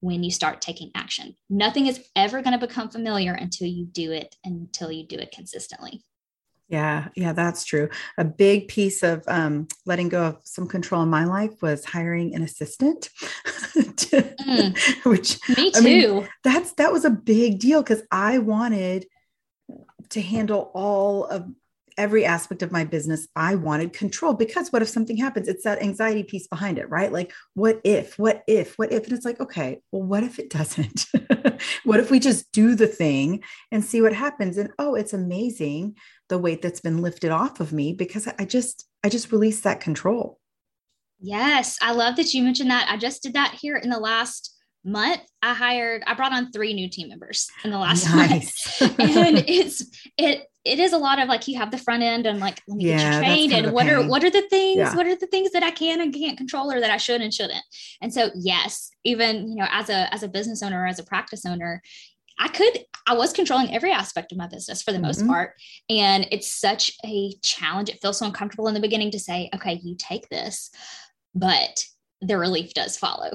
[0.00, 1.34] when you start taking action.
[1.48, 5.32] Nothing is ever going to become familiar until you do it, until you do it
[5.32, 6.02] consistently.
[6.68, 7.88] Yeah, yeah, that's true.
[8.18, 12.34] A big piece of um, letting go of some control in my life was hiring
[12.34, 13.10] an assistant.
[13.72, 15.78] to, mm, which me too.
[15.78, 19.06] I mean, that's that was a big deal because I wanted
[20.10, 21.48] to handle all of
[22.02, 25.46] every aspect of my business i wanted control because what if something happens?
[25.46, 27.12] It's that anxiety piece behind it right?
[27.12, 29.04] Like what if what if what if?
[29.04, 31.06] And it's like okay well what if it doesn't?
[31.84, 34.58] What if we just do the thing and see what happens?
[34.58, 35.96] And oh it's amazing
[36.28, 39.80] the weight that's been lifted off of me because i just i just released that
[39.80, 40.40] control.
[41.20, 42.88] Yes i love that you mentioned that.
[42.90, 44.51] I just did that here in the last
[44.84, 48.80] month i hired i brought on three new team members in the last nice.
[48.80, 49.84] month and it's
[50.16, 52.76] it it is a lot of like you have the front end and like let
[52.76, 54.94] me yeah, get you trained and what are what are the things yeah.
[54.94, 57.34] what are the things that I can and can't control or that I should and
[57.34, 57.64] shouldn't.
[58.00, 61.04] And so yes, even you know as a as a business owner or as a
[61.04, 61.82] practice owner,
[62.38, 65.30] I could I was controlling every aspect of my business for the most mm-hmm.
[65.30, 65.54] part
[65.90, 67.88] and it's such a challenge.
[67.88, 70.70] It feels so uncomfortable in the beginning to say, okay, you take this,
[71.34, 71.84] but
[72.20, 73.32] the relief does follow.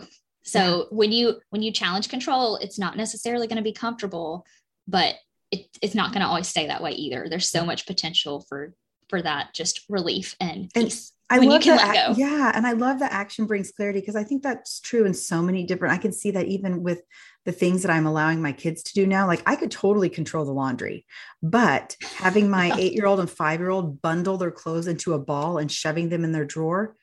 [0.48, 4.46] So when you when you challenge control, it's not necessarily going to be comfortable,
[4.88, 5.16] but
[5.52, 7.28] it, it's not going to always stay that way either.
[7.30, 8.74] There's so much potential for
[9.10, 11.14] for that just relief and peace.
[11.30, 12.14] I when love you can let go.
[12.18, 12.52] Yeah.
[12.54, 15.66] And I love that action brings clarity because I think that's true in so many
[15.66, 17.02] different, I can see that even with
[17.46, 19.28] the things that I'm allowing my kids to do now.
[19.28, 21.06] Like I could totally control the laundry,
[21.42, 25.20] but having my eight year old and five year old bundle their clothes into a
[25.20, 26.96] ball and shoving them in their drawer,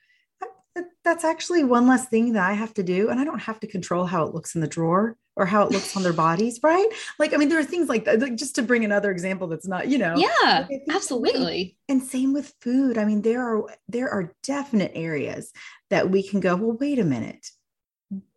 [1.05, 3.11] that's actually one less thing that I have to do.
[3.11, 5.73] And I don't have to control how it looks in the drawer or how it
[5.73, 6.87] looks on their bodies, right?
[7.19, 9.67] Like, I mean, there are things like that, like just to bring another example that's
[9.67, 10.15] not, you know.
[10.17, 11.77] Yeah, like absolutely.
[11.89, 12.99] And same with food.
[12.99, 15.53] I mean, there are there are definite areas
[15.91, 17.51] that we can go, well, wait a minute.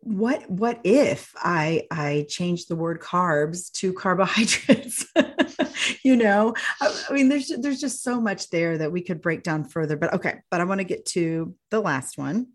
[0.00, 5.06] What what if I I change the word carbs to carbohydrates?
[6.04, 9.42] you know, I, I mean, there's there's just so much there that we could break
[9.42, 9.96] down further.
[9.96, 12.48] But okay, but I want to get to the last one,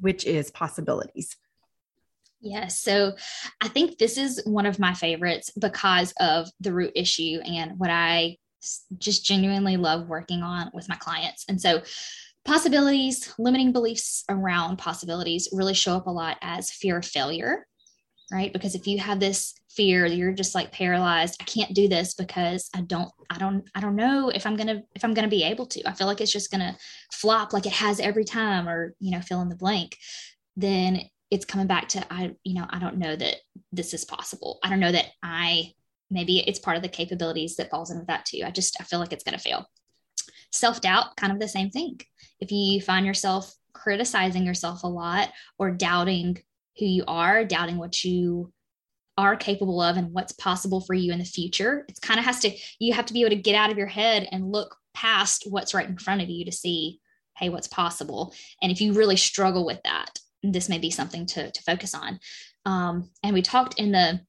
[0.00, 1.36] which is possibilities.
[2.40, 2.78] Yes.
[2.78, 3.14] So
[3.62, 7.88] I think this is one of my favorites because of the root issue and what
[7.88, 8.36] I
[8.98, 11.44] just genuinely love working on with my clients.
[11.48, 11.82] And so
[12.44, 17.66] possibilities, limiting beliefs around possibilities really show up a lot as fear of failure,
[18.30, 18.52] right?
[18.52, 21.36] Because if you have this fear, you're just like paralyzed.
[21.40, 24.82] I can't do this because I don't, I don't, I don't know if I'm gonna,
[24.94, 25.88] if I'm gonna be able to.
[25.88, 26.76] I feel like it's just gonna
[27.12, 29.96] flop like it has every time, or you know, fill in the blank.
[30.56, 33.36] Then it's coming back to I, you know, I don't know that
[33.72, 34.58] this is possible.
[34.62, 35.72] I don't know that I
[36.10, 38.42] maybe it's part of the capabilities that falls into that too.
[38.44, 39.66] I just I feel like it's to fail.
[40.52, 42.00] Self doubt, kind of the same thing.
[42.40, 46.38] If you find yourself criticizing yourself a lot or doubting
[46.78, 48.52] who you are, doubting what you
[49.16, 52.40] are capable of and what's possible for you in the future, it's kind of has
[52.40, 55.44] to, you have to be able to get out of your head and look past
[55.48, 57.00] what's right in front of you to see,
[57.36, 58.34] hey, what's possible.
[58.62, 62.18] And if you really struggle with that, this may be something to, to focus on.
[62.66, 64.20] Um, and we talked in the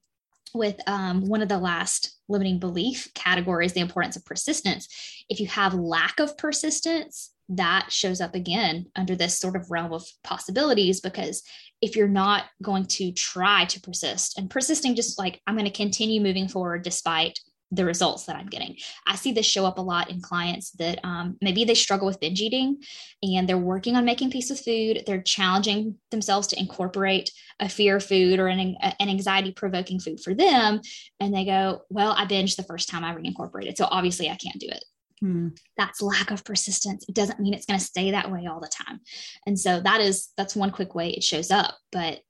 [0.54, 4.88] with um, one of the last limiting belief categories, the importance of persistence.
[5.28, 9.92] If you have lack of persistence, that shows up again under this sort of realm
[9.92, 11.42] of possibilities because
[11.80, 15.70] if you're not going to try to persist and persisting just like i'm going to
[15.70, 17.38] continue moving forward despite
[17.72, 18.76] the results that I'm getting.
[19.06, 22.20] I see this show up a lot in clients that um, maybe they struggle with
[22.20, 22.78] binge eating
[23.22, 25.02] and they're working on making peace with food.
[25.06, 30.32] They're challenging themselves to incorporate a fear food or an, an anxiety provoking food for
[30.32, 30.80] them.
[31.18, 33.76] And they go, Well, I binged the first time I reincorporated.
[33.76, 34.84] So obviously I can't do it.
[35.26, 35.48] Hmm.
[35.76, 37.04] That's lack of persistence.
[37.08, 39.00] It doesn't mean it's going to stay that way all the time.
[39.44, 41.74] And so that is that's one quick way it shows up.
[41.90, 42.20] But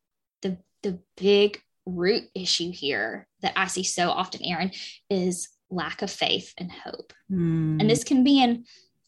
[0.41, 4.73] the the big root issue here that I see so often, Erin,
[5.11, 7.13] is lack of faith and hope.
[7.31, 7.81] Mm.
[7.81, 8.65] And this can be in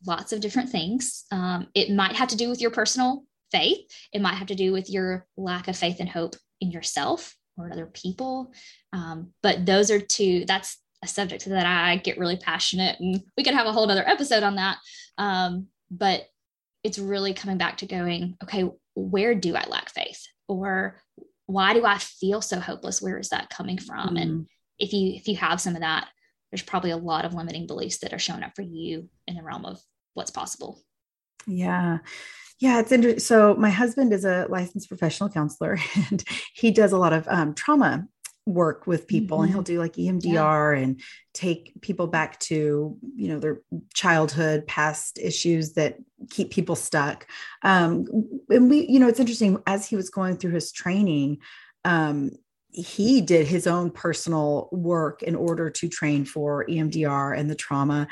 [0.07, 1.25] lots of different things.
[1.33, 3.79] Um, it might have to do with your personal faith,
[4.13, 7.73] it might have to do with your lack of faith and hope in yourself or
[7.73, 8.53] other people.
[8.93, 13.45] Um, but those are two, that's a subject that I get really passionate, and we
[13.45, 14.79] could have a whole other episode on that.
[15.17, 16.27] Um, but
[16.85, 20.27] it's really coming back to going, okay, where do I lack faith?
[20.49, 21.01] Or
[21.47, 23.03] why do I feel so hopeless?
[23.03, 24.09] Where is that coming from?
[24.09, 24.17] Mm-hmm.
[24.17, 24.47] And
[24.79, 26.09] if you if you have some of that,
[26.51, 29.43] there's probably a lot of limiting beliefs that are showing up for you in the
[29.43, 29.81] realm of
[30.15, 30.83] what's possible.
[31.47, 31.99] Yeah.
[32.61, 33.21] Yeah, it's interesting.
[33.21, 35.79] So my husband is a licensed professional counselor
[36.11, 38.07] and he does a lot of um, trauma
[38.49, 39.45] work with people mm-hmm.
[39.45, 40.25] and he'll do like EMDR
[40.77, 40.83] yeah.
[40.83, 41.01] and
[41.35, 43.61] take people back to you know their
[43.95, 45.99] childhood past issues that
[46.31, 47.27] keep people stuck
[47.63, 48.07] um
[48.49, 51.39] and we you know it's interesting as he was going through his training
[51.85, 52.31] um
[52.71, 58.09] he did his own personal work in order to train for EMDR and the trauma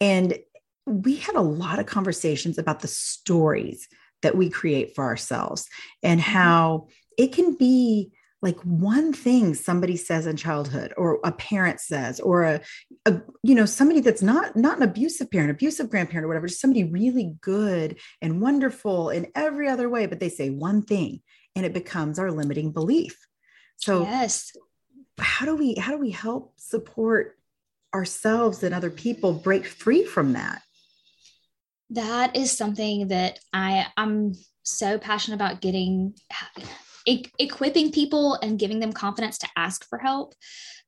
[0.00, 0.38] and
[0.86, 3.88] we had a lot of conversations about the stories
[4.22, 5.66] that we create for ourselves
[6.02, 6.30] and mm-hmm.
[6.30, 6.86] how
[7.18, 12.44] it can be like one thing somebody says in childhood or a parent says or
[12.44, 12.60] a,
[13.06, 16.60] a, you know somebody that's not not an abusive parent abusive grandparent or whatever just
[16.60, 21.20] somebody really good and wonderful in every other way but they say one thing
[21.56, 23.26] and it becomes our limiting belief.
[23.76, 24.52] So yes.
[25.18, 27.36] how do we how do we help support
[27.94, 30.62] ourselves and other people break free from that?
[31.90, 36.14] That is something that i i'm so passionate about getting
[37.06, 40.34] e- equipping people and giving them confidence to ask for help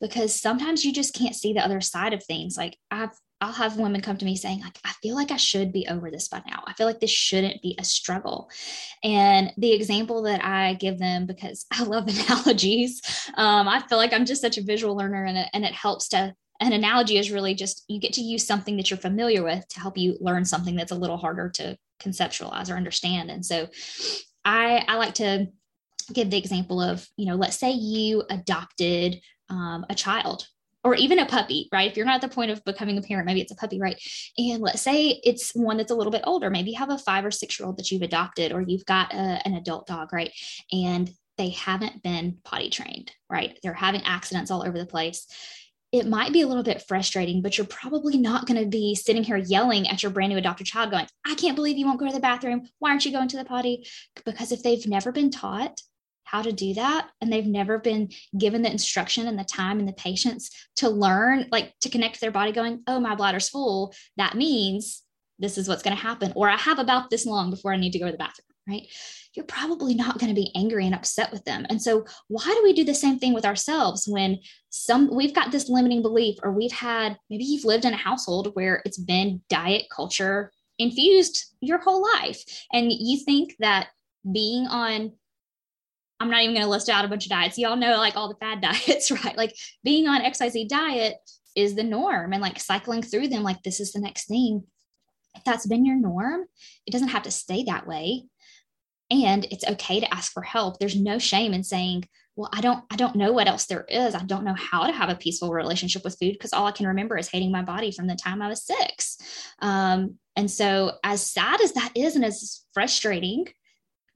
[0.01, 3.77] because sometimes you just can't see the other side of things like i've I'll have
[3.77, 6.41] women come to me saying, like, I feel like I should be over this by
[6.47, 6.63] now.
[6.65, 8.49] I feel like this shouldn't be a struggle.
[9.03, 13.03] And the example that I give them, because I love analogies,
[13.37, 16.09] um, I feel like I'm just such a visual learner and it, and it helps
[16.11, 19.67] to, an analogy is really just you get to use something that you're familiar with
[19.67, 23.29] to help you learn something that's a little harder to conceptualize or understand.
[23.29, 23.67] And so
[24.45, 25.49] I, I like to
[26.13, 30.47] give the example of, you know, let's say you adopted um, a child
[30.85, 31.91] or even a puppy, right?
[31.91, 33.97] If you're not at the point of becoming a parent, maybe it's a puppy, right?
[34.37, 36.51] And let's say it's one that's a little bit older.
[36.51, 39.13] Maybe you have a five or six year old that you've adopted, or you've got
[39.13, 40.33] a, an adult dog, right?
[40.73, 43.59] And they haven't been potty trained, right?
[43.63, 45.27] They're having accidents all over the place.
[45.93, 49.23] It might be a little bit frustrating, but you're probably not going to be sitting
[49.23, 52.07] here yelling at your brand new adopted child, going, I can't believe you won't go
[52.07, 52.67] to the bathroom.
[52.79, 53.87] Why aren't you going to the potty?
[54.25, 55.81] Because if they've never been taught
[56.25, 57.09] how to do that.
[57.21, 61.49] And they've never been given the instruction and the time and the patience to learn
[61.51, 63.95] like to connect their body going oh my bladder's full.
[64.17, 65.03] That means
[65.39, 67.91] this is what's going to happen or i have about this long before i need
[67.91, 68.87] to go to the bathroom right?
[69.35, 71.67] You're probably not going to be angry and upset with them.
[71.69, 74.39] And so why do we do the same thing with ourselves when
[74.71, 78.51] some we've got this limiting belief or we've had maybe you've lived in a household
[78.55, 82.43] where it's been diet culture infused your whole life
[82.73, 83.89] and you think that
[84.33, 85.13] being on
[86.23, 87.59] I'm not even going to list out a bunch of diets.
[87.59, 89.37] Y'all know like all the fad diets, right?
[89.37, 91.17] Like being on XYZ diet
[91.55, 94.65] is the norm and like cycling through them like this is the next thing.
[95.35, 96.45] If that's been your norm,
[96.87, 98.25] it doesn't have to stay that way.
[99.11, 100.79] And it's okay to ask for help.
[100.79, 104.15] There's no shame in saying, well, I don't I don't know what else there is.
[104.15, 106.87] I don't know how to have a peaceful relationship with food because all I can
[106.87, 109.19] remember is hating my body from the time I was 6.
[109.59, 113.49] Um, and so as sad as that is and as frustrating,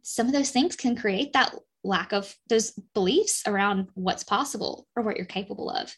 [0.03, 1.55] some of those things can create that
[1.87, 5.95] lack of those beliefs around what's possible or what you're capable of.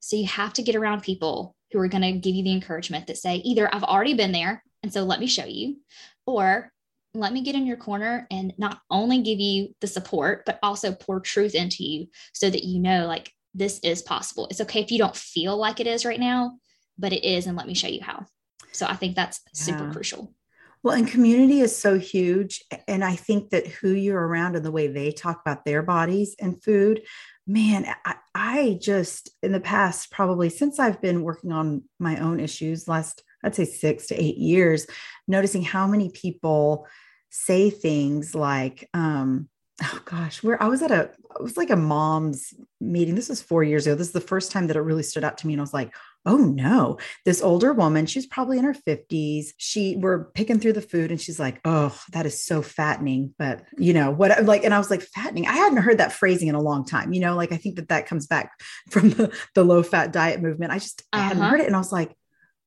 [0.00, 3.06] So you have to get around people who are going to give you the encouragement
[3.06, 5.78] that say, either I've already been there, and so let me show you,
[6.26, 6.70] or
[7.14, 10.92] let me get in your corner and not only give you the support, but also
[10.92, 14.46] pour truth into you so that you know, like, this is possible.
[14.50, 16.58] It's okay if you don't feel like it is right now,
[16.98, 18.26] but it is, and let me show you how.
[18.72, 19.50] So I think that's yeah.
[19.54, 20.34] super crucial.
[20.86, 22.62] Well, and community is so huge.
[22.86, 26.36] And I think that who you're around and the way they talk about their bodies
[26.38, 27.02] and food,
[27.44, 32.38] man, I, I just, in the past, probably since I've been working on my own
[32.38, 34.86] issues, last, I'd say six to eight years,
[35.26, 36.86] noticing how many people
[37.30, 39.48] say things like, um,
[39.82, 43.14] oh gosh, where I was at a, it was like a mom's meeting.
[43.14, 43.94] This was four years ago.
[43.94, 45.52] This is the first time that it really stood out to me.
[45.52, 49.48] And I was like, oh no, this older woman, she's probably in her 50s.
[49.58, 53.34] She we're picking through the food and she's like, oh, that is so fattening.
[53.38, 55.46] But you know what, like, and I was like, fattening.
[55.46, 57.12] I hadn't heard that phrasing in a long time.
[57.12, 58.52] You know, like I think that that comes back
[58.90, 60.72] from the, the low fat diet movement.
[60.72, 61.22] I just uh-huh.
[61.22, 61.50] I hadn't uh-huh.
[61.50, 61.66] heard it.
[61.66, 62.16] And I was like,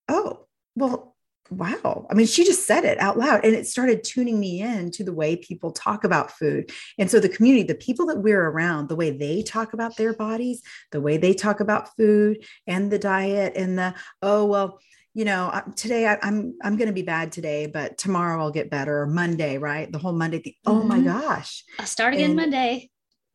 [0.08, 0.46] oh,
[0.76, 1.16] well,
[1.52, 2.06] wow.
[2.10, 5.04] I mean, she just said it out loud and it started tuning me in to
[5.04, 6.72] the way people talk about food.
[6.98, 10.14] And so the community, the people that we're around, the way they talk about their
[10.14, 14.80] bodies, the way they talk about food and the diet and the, oh, well,
[15.14, 18.52] you know, today I, am I'm, I'm going to be bad today, but tomorrow I'll
[18.52, 19.02] get better.
[19.02, 19.92] Or Monday, right?
[19.92, 20.54] The whole Monday thing.
[20.66, 20.80] Mm-hmm.
[20.80, 21.08] Oh my mm-hmm.
[21.08, 21.64] gosh!
[21.80, 22.90] I'll start again and Monday.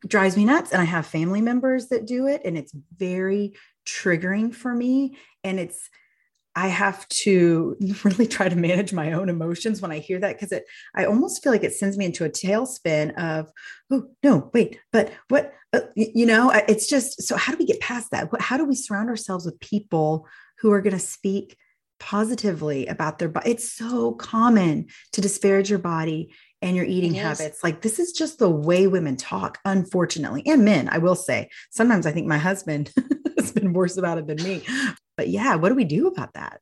[0.07, 3.55] Drives me nuts, and I have family members that do it, and it's very
[3.85, 5.17] triggering for me.
[5.43, 5.89] And it's
[6.55, 10.51] I have to really try to manage my own emotions when I hear that because
[10.51, 13.51] it, I almost feel like it sends me into a tailspin of,
[13.91, 17.81] oh, no, wait, but what, uh, you know, it's just, so how do we get
[17.81, 18.29] past that?
[18.39, 20.27] How do we surround ourselves with people
[20.59, 21.57] who are going to speak
[21.99, 23.51] positively about their body?
[23.51, 27.63] It's so common to disparage your body and your eating habits.
[27.63, 31.49] Like this is just the way women talk, unfortunately, and men, I will say.
[31.69, 32.91] Sometimes I think my husband
[33.37, 34.63] has been worse about it than me.
[35.17, 36.61] But yeah, what do we do about that?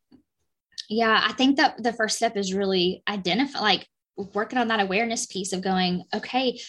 [0.89, 5.25] Yeah, I think that the first step is really identify like working on that awareness
[5.25, 6.59] piece of going, okay,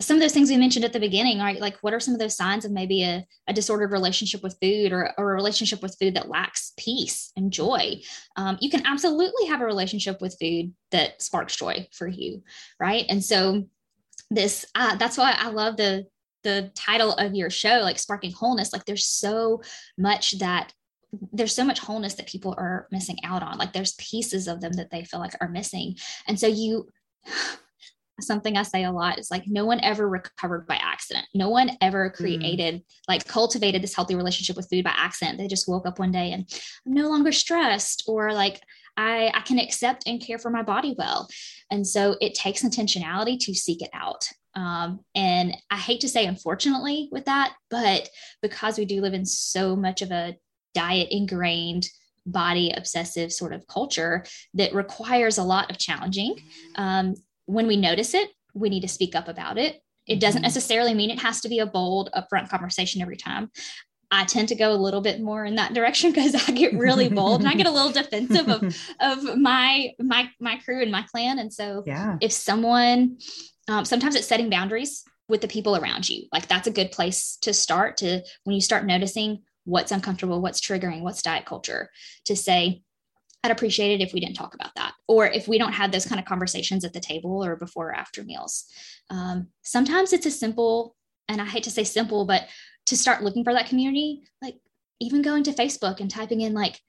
[0.00, 1.60] some of those things we mentioned at the beginning, right?
[1.60, 4.92] Like, what are some of those signs of maybe a, a disordered relationship with food
[4.92, 8.00] or, or, a relationship with food that lacks peace and joy?
[8.36, 12.42] Um, you can absolutely have a relationship with food that sparks joy for you,
[12.80, 13.04] right?
[13.10, 13.66] And so,
[14.30, 16.06] this uh, that's why I love the
[16.44, 18.72] the title of your show, like sparking wholeness.
[18.72, 19.62] Like, there's so
[19.98, 20.72] much that
[21.32, 23.58] there's so much wholeness that people are missing out on.
[23.58, 25.96] Like, there's pieces of them that they feel like are missing,
[26.26, 26.88] and so you
[28.20, 31.26] something I say a lot is like no one ever recovered by accident.
[31.34, 32.14] No one ever mm.
[32.14, 32.84] created, mm.
[33.08, 35.38] like cultivated this healthy relationship with food by accident.
[35.38, 36.46] They just woke up one day and
[36.86, 38.60] I'm no longer stressed or like
[38.96, 41.28] I, I can accept and care for my body well.
[41.70, 44.26] And so it takes intentionality to seek it out.
[44.54, 48.08] Um, and I hate to say, unfortunately, with that, but
[48.42, 50.36] because we do live in so much of a
[50.74, 51.88] diet ingrained
[52.26, 56.36] body obsessive sort of culture that requires a lot of challenging
[56.76, 57.14] um,
[57.50, 59.82] when we notice it, we need to speak up about it.
[60.06, 60.46] It doesn't mm-hmm.
[60.46, 63.50] necessarily mean it has to be a bold, upfront conversation every time.
[64.12, 67.08] I tend to go a little bit more in that direction because I get really
[67.08, 68.62] bold and I get a little defensive of,
[69.00, 71.38] of my my my crew and my clan.
[71.38, 72.16] And so yeah.
[72.20, 73.18] if someone
[73.68, 76.26] um, sometimes it's setting boundaries with the people around you.
[76.32, 80.60] Like that's a good place to start to when you start noticing what's uncomfortable, what's
[80.60, 81.90] triggering, what's diet culture
[82.24, 82.82] to say,
[83.42, 86.06] I'd appreciate it if we didn't talk about that, or if we don't have those
[86.06, 88.66] kind of conversations at the table or before or after meals.
[89.08, 90.94] Um, sometimes it's a simple,
[91.28, 92.46] and I hate to say simple, but
[92.86, 94.56] to start looking for that community, like
[95.00, 96.80] even going to Facebook and typing in like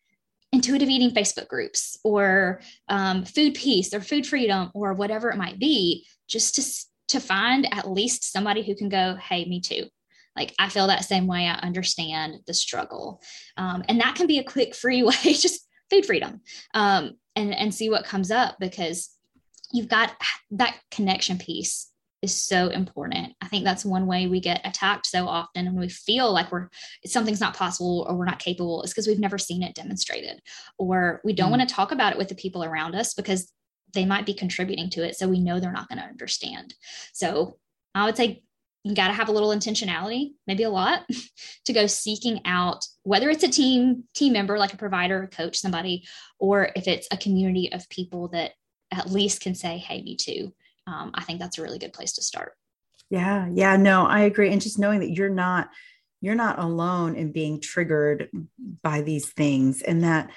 [0.52, 5.60] intuitive eating Facebook groups or um, food peace or food freedom or whatever it might
[5.60, 6.64] be, just to
[7.08, 9.86] to find at least somebody who can go, hey, me too.
[10.36, 11.48] Like I feel that same way.
[11.48, 13.22] I understand the struggle,
[13.58, 15.14] um, and that can be a quick, free way.
[15.24, 16.42] Just food freedom,
[16.74, 19.10] um, and and see what comes up because
[19.74, 20.14] you've got
[20.52, 23.34] that connection piece is so important.
[23.42, 26.70] I think that's one way we get attacked so often and we feel like we're
[27.06, 30.40] something's not possible or we're not capable is because we've never seen it demonstrated
[30.78, 31.58] or we don't mm.
[31.58, 33.52] want to talk about it with the people around us because
[33.94, 36.76] they might be contributing to it so we know they're not going to understand.
[37.12, 37.58] So
[37.96, 38.44] I would say
[38.84, 41.06] you got to have a little intentionality, maybe a lot,
[41.66, 45.58] to go seeking out whether it's a team team member like a provider, a coach,
[45.58, 46.04] somebody,
[46.40, 48.52] or if it's a community of people that
[48.92, 50.54] at least can say, "Hey, me too."
[50.88, 52.54] Um, I think that's a really good place to start.
[53.10, 55.70] Yeah, yeah, no, I agree, and just knowing that you're not
[56.22, 58.30] you're not alone in being triggered
[58.82, 60.32] by these things, and that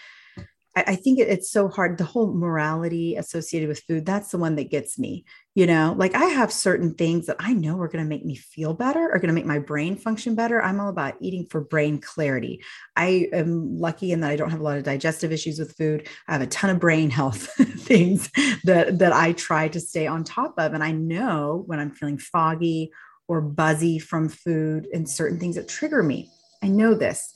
[0.76, 1.98] I, I think it, it's so hard.
[1.98, 5.24] The whole morality associated with food, that's the one that gets me.
[5.56, 8.34] You know, like I have certain things that I know are going to make me
[8.34, 10.60] feel better, are going to make my brain function better.
[10.60, 12.64] I'm all about eating for brain clarity.
[12.96, 16.08] I am lucky in that I don't have a lot of digestive issues with food.
[16.26, 17.46] I have a ton of brain health
[17.78, 18.30] things
[18.64, 20.74] that that I try to stay on top of.
[20.74, 22.90] And I know when I'm feeling foggy
[23.28, 26.30] or buzzy from food and certain things that trigger me.
[26.64, 27.32] I know this.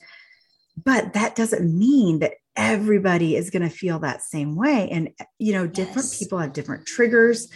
[0.83, 4.89] But that doesn't mean that everybody is going to feel that same way.
[4.89, 6.19] And, you know, different yes.
[6.19, 7.49] people have different triggers.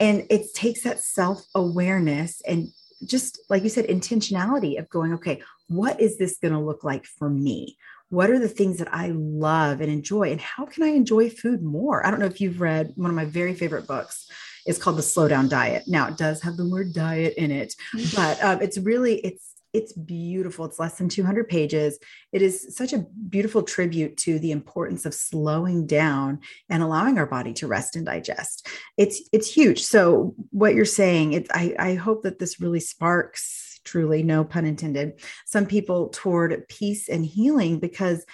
[0.00, 2.68] And it takes that self awareness and
[3.04, 7.04] just like you said, intentionality of going, okay, what is this going to look like
[7.04, 7.76] for me?
[8.10, 10.30] What are the things that I love and enjoy?
[10.30, 12.06] And how can I enjoy food more?
[12.06, 14.30] I don't know if you've read one of my very favorite books.
[14.66, 15.84] It's called The Slow Down Diet.
[15.86, 17.74] Now, it does have the word diet in it,
[18.14, 20.64] but um, it's really, it's it's beautiful.
[20.64, 21.98] It's less than 200 pages.
[22.32, 27.26] It is such a beautiful tribute to the importance of slowing down and allowing our
[27.26, 28.68] body to rest and digest.
[28.96, 29.82] It's it's huge.
[29.82, 34.64] So what you're saying, it, I, I hope that this really sparks truly, no pun
[34.64, 38.24] intended, some people toward peace and healing because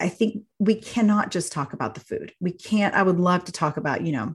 [0.00, 2.32] I think we cannot just talk about the food.
[2.40, 4.34] We can't, I would love to talk about, you know,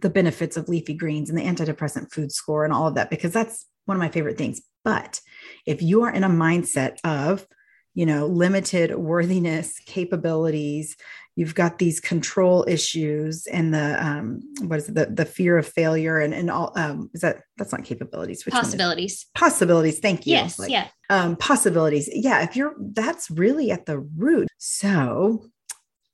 [0.00, 3.32] the benefits of leafy greens and the antidepressant food score and all of that because
[3.32, 4.60] that's one of my favorite things.
[4.84, 5.20] But
[5.64, 7.46] if you are in a mindset of,
[7.94, 10.96] you know, limited worthiness, capabilities,
[11.34, 15.66] you've got these control issues and the um, what is it, the the fear of
[15.66, 18.44] failure and and all um, is that that's not capabilities.
[18.44, 19.26] Which possibilities.
[19.34, 19.98] Possibilities.
[19.98, 20.32] Thank you.
[20.32, 20.88] Yes like, yeah.
[21.10, 22.08] um, possibilities.
[22.12, 24.48] Yeah if you're that's really at the root.
[24.58, 25.46] So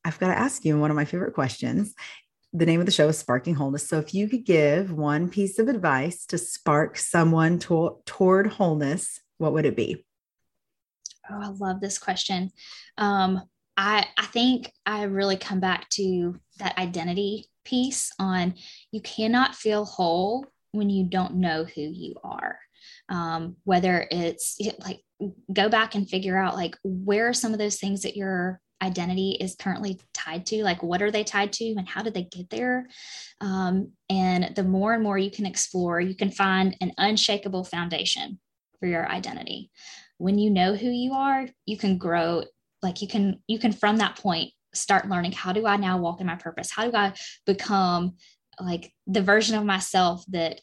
[0.04, 1.94] I've got to ask you one of my favorite questions
[2.52, 3.88] the name of the show is Sparking Wholeness.
[3.88, 9.20] So, if you could give one piece of advice to spark someone to- toward wholeness,
[9.38, 10.04] what would it be?
[11.30, 12.50] Oh, I love this question.
[12.98, 13.42] Um,
[13.76, 18.54] I I think I really come back to that identity piece on
[18.90, 22.58] you cannot feel whole when you don't know who you are.
[23.08, 25.00] Um, whether it's like
[25.52, 29.36] go back and figure out like where are some of those things that you're identity
[29.40, 32.50] is currently tied to like what are they tied to and how did they get
[32.50, 32.88] there?
[33.40, 38.38] Um, and the more and more you can explore you can find an unshakable foundation
[38.80, 39.70] for your identity.
[40.18, 42.44] When you know who you are you can grow
[42.82, 46.20] like you can you can from that point start learning how do i now walk
[46.20, 46.70] in my purpose?
[46.70, 47.14] How do i
[47.46, 48.16] become
[48.60, 50.60] like the version of myself that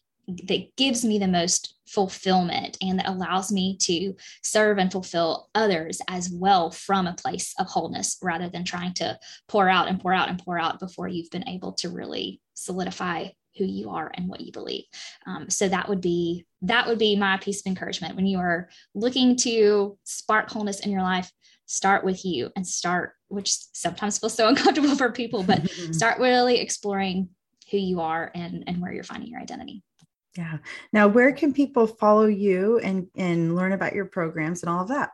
[0.47, 4.13] that gives me the most fulfillment and that allows me to
[4.43, 9.17] serve and fulfill others as well from a place of wholeness rather than trying to
[9.47, 13.27] pour out and pour out and pour out before you've been able to really solidify
[13.57, 14.85] who you are and what you believe.
[15.25, 18.15] Um, so that would be that would be my piece of encouragement.
[18.15, 21.31] When you are looking to spark wholeness in your life
[21.69, 26.59] start with you and start which sometimes feels so uncomfortable for people but start really
[26.59, 27.29] exploring
[27.69, 29.83] who you are and and where you're finding your identity
[30.37, 30.57] yeah.
[30.93, 34.89] Now, where can people follow you and, and learn about your programs and all of
[34.89, 35.09] that?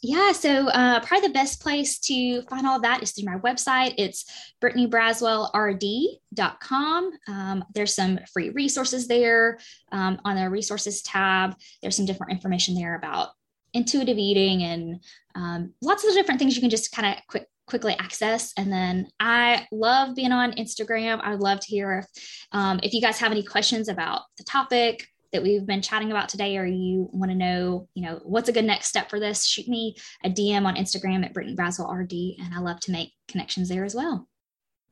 [0.00, 3.94] Yeah, so uh, probably the best place to find all that is through my website.
[3.98, 4.24] It's
[4.62, 7.10] brittanybraswellrd.com.
[7.26, 9.58] Um, there's some free resources there
[9.90, 11.56] um, on the resources tab.
[11.82, 13.30] There's some different information there about
[13.74, 15.02] intuitive eating and
[15.34, 18.52] um, lots of different things you can just kind of quick quickly access.
[18.56, 21.20] And then I love being on Instagram.
[21.22, 22.06] I would love to hear if,
[22.52, 26.30] um, if you guys have any questions about the topic that we've been chatting about
[26.30, 29.44] today, or you want to know, you know, what's a good next step for this,
[29.44, 29.94] shoot me
[30.24, 33.84] a DM on Instagram at Brittany Braswell RD, and I love to make connections there
[33.84, 34.26] as well.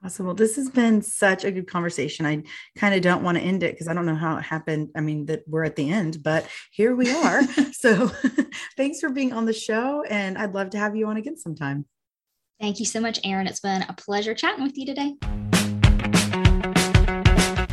[0.04, 0.26] Awesome.
[0.26, 2.26] Well, this has been such a good conversation.
[2.26, 2.42] I
[2.76, 4.90] kind of don't want to end it because I don't know how it happened.
[4.94, 7.42] I mean, that we're at the end, but here we are.
[7.72, 8.08] so
[8.76, 10.02] thanks for being on the show.
[10.02, 11.86] And I'd love to have you on again sometime.
[12.60, 13.46] Thank you so much, Erin.
[13.46, 15.16] It's been a pleasure chatting with you today.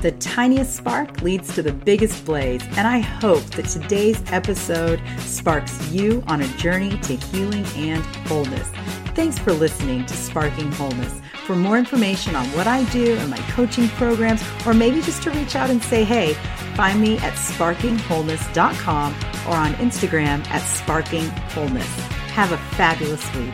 [0.02, 5.90] The tiniest spark leads to the biggest blaze, and I hope that today's episode sparks
[5.90, 8.68] you on a journey to healing and wholeness.
[9.16, 11.22] Thanks for listening to Sparking Wholeness.
[11.46, 15.32] For more information on what I do and my coaching programs, or maybe just to
[15.32, 16.34] reach out and say hey,
[16.76, 19.16] find me at sparkingwholeness.com
[19.48, 22.00] or on Instagram at sparkingwholeness.
[22.32, 23.54] Have a fabulous week.